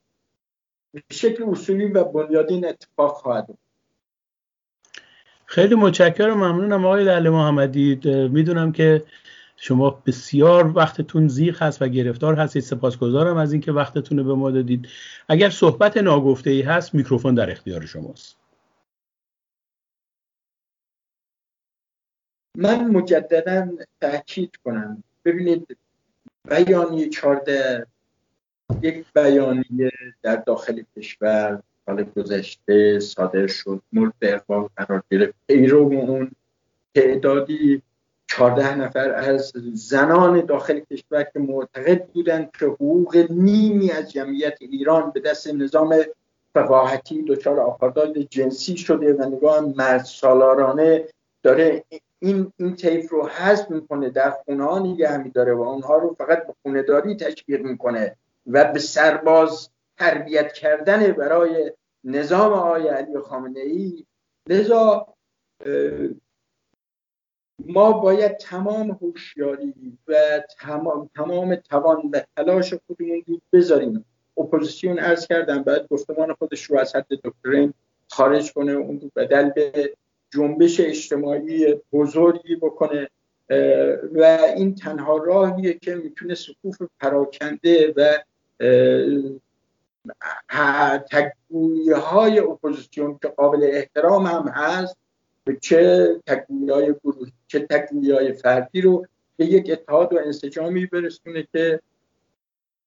به 0.93 1.03
شکل 1.13 1.45
اصولی 1.49 1.85
و 1.85 2.05
بنیادین 2.05 2.67
اتفاق 2.67 3.13
خواهد 3.13 3.59
خیلی 5.47 5.75
متشکرم 5.75 6.37
ممنونم 6.37 6.87
آقای 6.87 7.05
دل 7.05 7.29
محمدی. 7.29 8.01
می‌دونم 8.33 8.73
که 8.73 9.05
شما 9.57 10.03
بسیار 10.07 10.77
وقتتون 10.77 11.29
زیغ 11.29 11.63
هست 11.63 11.83
و 11.83 11.89
گرفتار 11.89 12.35
هستید. 12.35 12.63
سپاسگزارم 12.63 13.37
از 13.37 13.53
اینکه 13.53 13.73
وقتتون 13.73 14.19
رو 14.19 14.25
به 14.25 14.35
ما 14.35 14.51
دادید. 14.51 14.89
اگر 15.29 15.51
صحبت 15.51 15.97
ناگفته 15.97 16.51
ای 16.51 16.63
هست 16.63 16.95
میکروفون 16.95 17.35
در 17.35 17.51
اختیار 17.51 17.87
شماست. 17.87 18.38
من 22.59 22.85
مجددا 22.85 23.69
تاکید 24.01 24.57
کنم. 24.65 25.03
ببینید 25.25 25.77
بیانیه 26.49 27.09
چارده 27.09 27.87
یک 28.83 29.05
بیانیه 29.15 29.91
در 30.23 30.37
داخل 30.37 30.83
کشور 30.97 31.63
سال 31.87 32.03
گذشته 32.17 33.01
صادر 33.01 33.47
شد 33.47 33.83
مورد 33.93 34.13
اقبال 34.23 34.69
قرار 34.77 35.03
گرفت. 35.11 35.35
پیرو 35.47 35.93
اون 35.93 36.31
تعدادی 36.95 37.83
چهارده 38.27 38.75
نفر 38.75 39.11
از 39.11 39.53
زنان 39.75 40.47
داخل 40.47 40.81
کشور 40.81 41.23
که 41.23 41.39
معتقد 41.39 42.07
بودند 42.07 42.51
که 42.59 42.67
حقوق 42.67 43.27
نیمی 43.31 43.91
از 43.91 44.13
جمعیت 44.13 44.57
ایران 44.61 45.11
به 45.11 45.21
دست 45.21 45.55
نظام 45.55 45.95
فقاهتی 46.55 47.23
دچار 47.23 47.61
آخارداد 47.61 48.19
جنسی 48.19 48.77
شده 48.77 49.15
و 49.15 49.37
نگاه 49.37 49.61
مرد 49.61 50.05
سالارانه 50.05 51.05
داره 51.43 51.85
این 52.19 52.53
این 52.57 52.75
طیف 52.75 53.11
رو 53.11 53.27
حذف 53.27 53.71
می‌کنه 53.71 54.11
در 54.11 54.31
خونه 54.31 54.65
ها 54.65 54.79
نگه 54.79 55.17
میداره 55.17 55.55
و 55.55 55.61
اونها 55.61 55.97
رو 55.97 56.15
فقط 56.15 56.47
به 56.47 56.55
خونه 56.63 56.83
داری 56.83 57.17
تشویق 57.17 57.61
می‌کنه 57.61 58.17
و 58.47 58.73
به 58.73 58.79
سرباز 58.79 59.71
تربیت 59.99 60.53
کردن 60.53 61.13
برای 61.13 61.73
نظام 62.05 62.53
آقای 62.53 62.89
علی 62.89 63.19
خامنه 63.19 63.61
ای 63.61 64.07
لذا 64.49 65.07
ما 67.67 67.93
باید 67.93 68.37
تمام 68.37 68.91
هوشیاری 68.91 69.99
و 70.09 70.43
تمام 70.59 71.11
تمام 71.15 71.55
توان 71.55 72.11
و 72.13 72.21
تلاش 72.37 72.75
خودمون 72.87 73.23
رو 73.27 73.41
بذاریم. 73.53 74.05
اپوزیسیون 74.37 74.99
عرض 74.99 75.27
کردم 75.27 75.63
باید 75.63 75.89
گفتمان 75.89 76.35
خودش 76.35 76.63
رو 76.63 76.79
از 76.79 76.97
حد 76.97 77.07
دکترین 77.25 77.75
خارج 78.11 78.53
کنه 78.53 78.73
اون 78.73 79.01
رو 79.01 79.11
بدل 79.17 79.51
به 79.51 79.95
جنبش 80.31 80.81
اجتماعی 80.81 81.75
بزرگی 81.93 82.57
بکنه 82.57 83.09
و 84.15 84.39
این 84.57 84.75
تنها 84.75 85.17
راهیه 85.17 85.75
که 85.75 85.95
می‌تونه 85.95 86.35
صفوف 86.35 86.77
پراکنده 87.01 87.95
و 87.97 88.19
تکگویی 91.11 91.91
های 91.91 92.39
اپوزیسیون 92.39 93.19
که 93.23 93.29
قابل 93.29 93.69
احترام 93.73 94.27
هم 94.27 94.49
هست 94.49 94.97
چه 95.61 96.09
تکگویی 96.27 96.71
های 96.71 96.95
گروهی 97.05 97.33
چه 97.47 97.59
تکگویی 97.61 98.13
های 98.13 98.33
فردی 98.33 98.81
رو 98.81 99.07
به 99.37 99.47
یک 99.47 99.71
اتحاد 99.73 100.13
و 100.13 100.19
انسجامی 100.19 100.87
برسونه 100.87 101.49
که 101.53 101.81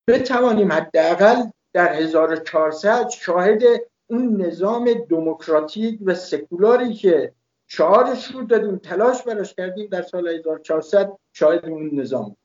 بتوانیم 0.08 0.72
حداقل 0.72 1.44
در 1.74 1.94
1400 1.94 3.10
شاهد 3.10 3.64
اون 4.12 4.42
نظام 4.42 4.90
دموکراتیک 5.10 6.00
و 6.06 6.16
سکولاری 6.16 6.94
که 6.94 7.34
شعارش 7.68 8.32
رو 8.32 8.44
دادیم 8.44 8.78
تلاش 8.78 9.24
براش 9.24 9.54
کردیم 9.54 9.88
در 9.88 10.02
سال 10.02 10.28
1400 10.28 11.12
شاهد 11.34 11.66
اون 11.66 11.90
نظام 11.94 12.36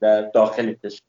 در 0.00 0.30
داخل 0.30 0.72
کشور. 0.72 1.00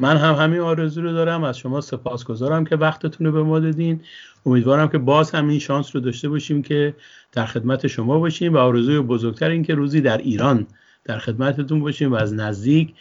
من 0.00 0.16
هم 0.16 0.34
همین 0.34 0.60
آرزو 0.60 1.02
رو 1.02 1.12
دارم 1.12 1.44
از 1.44 1.58
شما 1.58 1.80
سپاسگزارم 1.80 2.64
که 2.64 2.76
وقتتون 2.76 3.26
رو 3.26 3.32
به 3.32 3.42
ما 3.42 3.60
دادین. 3.60 4.00
امیدوارم 4.46 4.88
که 4.88 4.98
باز 4.98 5.30
همین 5.30 5.58
شانس 5.58 5.96
رو 5.96 6.00
داشته 6.00 6.28
باشیم 6.28 6.62
که 6.62 6.94
در 7.32 7.46
خدمت 7.46 7.86
شما 7.86 8.18
باشیم 8.18 8.54
و 8.54 8.58
آرزوی 8.58 9.00
بزرگتر 9.00 9.50
این 9.50 9.62
که 9.62 9.74
روزی 9.74 10.00
در 10.00 10.18
ایران 10.18 10.66
در 11.04 11.18
خدمتتون 11.18 11.80
باشیم 11.80 12.12
و 12.12 12.14
از 12.14 12.34
نزدیک 12.34 12.94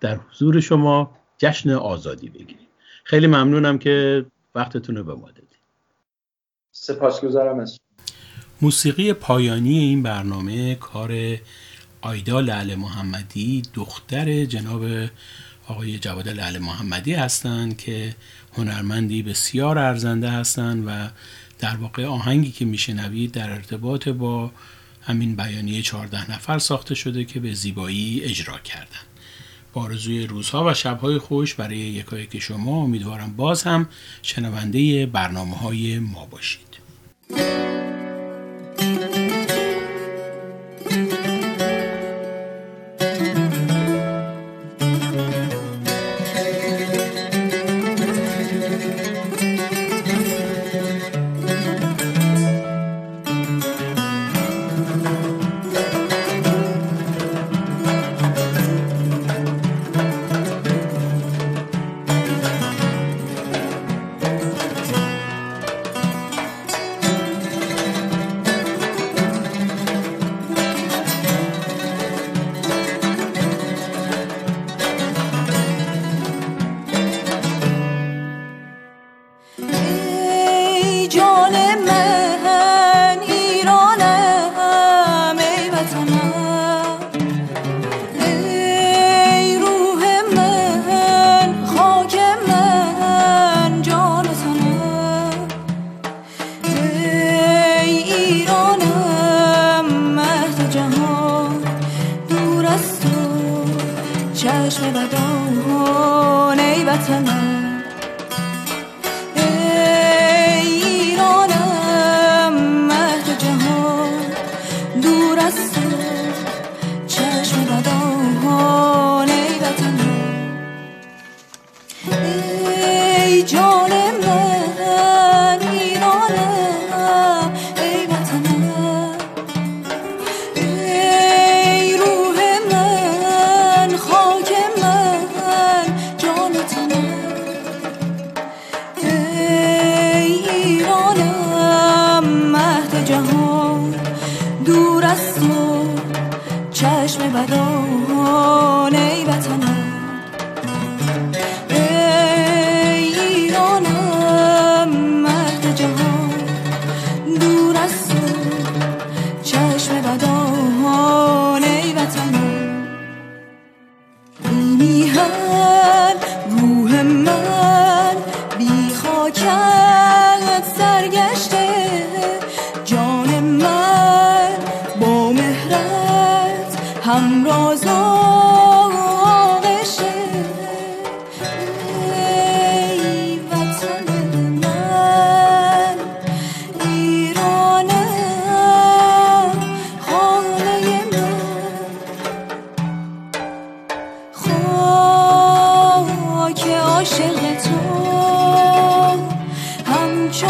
در 0.00 0.16
حضور 0.30 0.60
شما 0.60 1.10
جشن 1.38 1.70
آزادی 1.70 2.28
بگیریم. 2.28 2.68
خیلی 3.04 3.26
ممنونم 3.26 3.78
که 3.78 4.26
وقتتون 4.54 4.96
رو 4.96 5.04
به 5.04 5.14
ما 5.14 5.30
دادین 5.30 5.58
سپاسگزارم 6.72 7.58
از 7.58 7.78
موسیقی 8.62 9.12
پایانی 9.12 9.78
این 9.78 10.02
برنامه 10.02 10.74
کار 10.74 11.38
آیدا 12.00 12.40
لعل 12.40 12.74
محمدی 12.74 13.62
دختر 13.74 14.44
جناب 14.44 14.84
آقای 15.68 15.98
جواد 15.98 16.28
لعل 16.28 16.58
محمدی 16.58 17.14
هستند 17.14 17.76
که 17.76 18.16
هنرمندی 18.52 19.22
بسیار 19.22 19.78
ارزنده 19.78 20.30
هستند 20.30 20.84
و 20.86 21.08
در 21.58 21.76
واقع 21.76 22.06
آهنگی 22.06 22.50
که 22.50 22.64
میشنوید 22.64 23.32
در 23.32 23.50
ارتباط 23.50 24.08
با 24.08 24.50
همین 25.02 25.36
بیانیه 25.36 25.82
14 25.82 26.30
نفر 26.30 26.58
ساخته 26.58 26.94
شده 26.94 27.24
که 27.24 27.40
به 27.40 27.54
زیبایی 27.54 28.24
اجرا 28.24 28.58
کردن 28.58 29.00
با 29.74 29.82
آرزوی 29.82 30.26
روزها 30.26 30.64
و 30.64 30.74
شبهای 30.74 31.18
خوش 31.18 31.54
برای 31.54 31.76
یکایی 31.76 32.26
که 32.26 32.38
شما 32.38 32.82
امیدوارم 32.82 33.36
باز 33.36 33.62
هم 33.62 33.88
شنونده 34.22 35.06
برنامه 35.06 35.56
های 35.56 35.98
ما 35.98 36.26
باشید. 36.26 36.74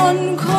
one 0.05 0.37
call. 0.37 0.54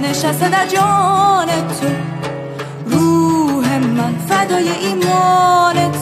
نشسته 0.00 0.48
در 0.48 0.66
جان 0.66 1.46
تو 1.46 1.86
روح 2.86 3.78
من 3.78 4.14
فدای 4.28 4.68
ایمانت. 4.68 6.01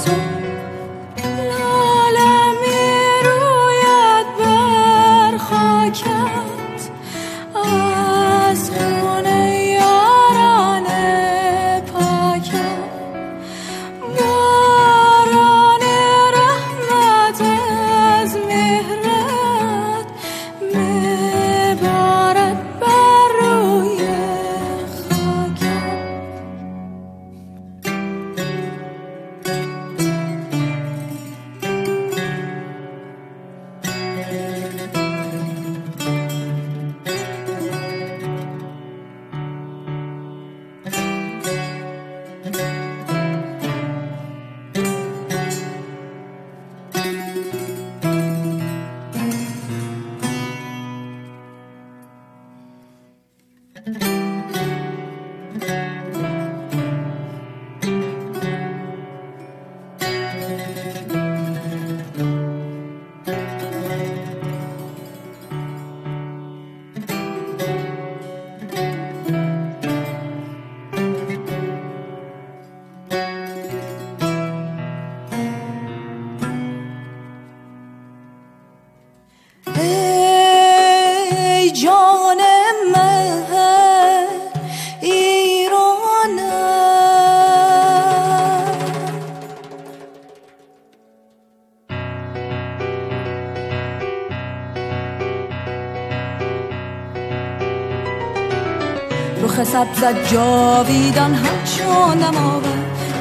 سرخ 99.80 99.88
سبزت 99.94 100.32
جاویدان 100.32 101.34
همچون 101.34 102.18
نماور 102.18 102.78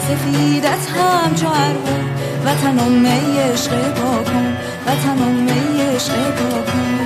سفیدت 0.08 0.90
همچو 0.98 1.48
وطن 2.46 2.90
می 2.90 3.40
عشق 3.40 3.94
پاکن 3.94 4.58
وطن 4.88 5.18
می 5.18 5.82
عشق 5.82 6.14
پاکن. 6.14 6.98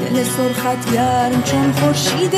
دل 0.00 0.24
سرخت 0.24 0.92
گرم 0.92 1.42
چون 1.42 1.72
خورشید 1.72 2.34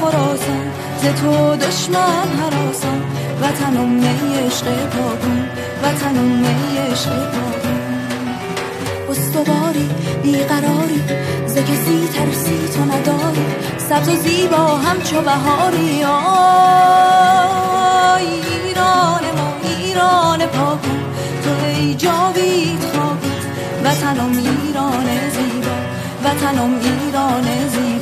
خراسان 0.00 0.72
ز 1.02 1.20
تو 1.20 1.56
دشمن 1.56 2.28
حراسان 2.40 3.02
وطن 3.42 3.84
می 3.84 4.38
عشق 4.46 4.66
پاکن 4.66 5.48
وطن 5.82 6.14
می 6.14 6.78
عشق 6.78 7.55
استواری 9.36 9.88
بیقراری 10.22 11.02
ز 11.46 11.58
کسی 11.58 12.08
ترسی 12.14 12.68
تو 12.74 12.84
نداری. 12.84 13.46
سبز 13.78 14.08
و 14.08 14.16
زیبا 14.16 14.76
همچو 14.76 15.20
بهاری. 15.20 16.04
آی 16.04 16.22
ایران 18.24 19.24
ما 19.36 19.54
ایران 19.62 20.46
پاکن 20.46 21.00
تو 21.44 21.50
ای 21.66 21.94
جاوید 21.94 22.80
خاکت 22.80 23.42
وطنم 23.84 24.32
ایران 24.38 25.06
زیبا 25.30 25.76
وطنم 26.24 26.72
ایران 26.82 27.68
زیبا. 27.68 27.95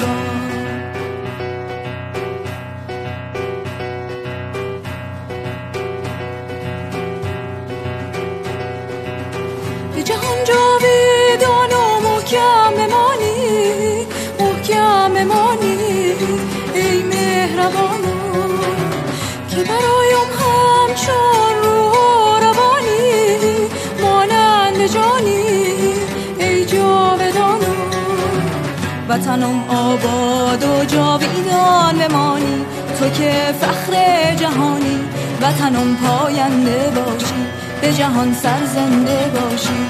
وطنم 29.34 29.64
آباد 29.68 30.64
و 30.64 30.84
جاویدان 30.84 31.98
بمانی. 31.98 32.64
تو 32.98 33.08
که 33.08 33.32
فخر 33.60 34.34
جهانی 34.34 35.00
وطنم 35.42 35.96
پاینده 35.96 36.92
باشی. 36.94 37.34
به 37.80 37.92
جهان 37.92 38.34
سرزنده 38.34 39.30
باشی. 39.34 39.86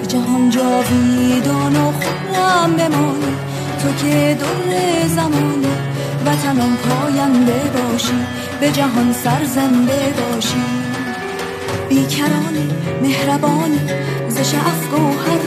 به 0.00 0.06
جهان 0.06 0.50
جاویدان 0.50 1.76
و 1.76 1.92
خورم 1.92 2.76
بمانی. 2.76 3.36
تو 3.82 4.04
که 4.04 4.38
در 4.40 5.08
زمانی 5.08 5.66
وطنم 6.26 6.76
پاینده 6.76 7.62
باشی. 7.74 8.26
به 8.60 8.70
جهان 8.70 9.14
سرزنده 9.24 10.14
باشی. 10.18 10.85
بیکرانی 11.96 12.68
مهربانی 13.02 13.80
ز 14.28 14.38
شعف 14.38 14.88
گوهر 14.90 15.38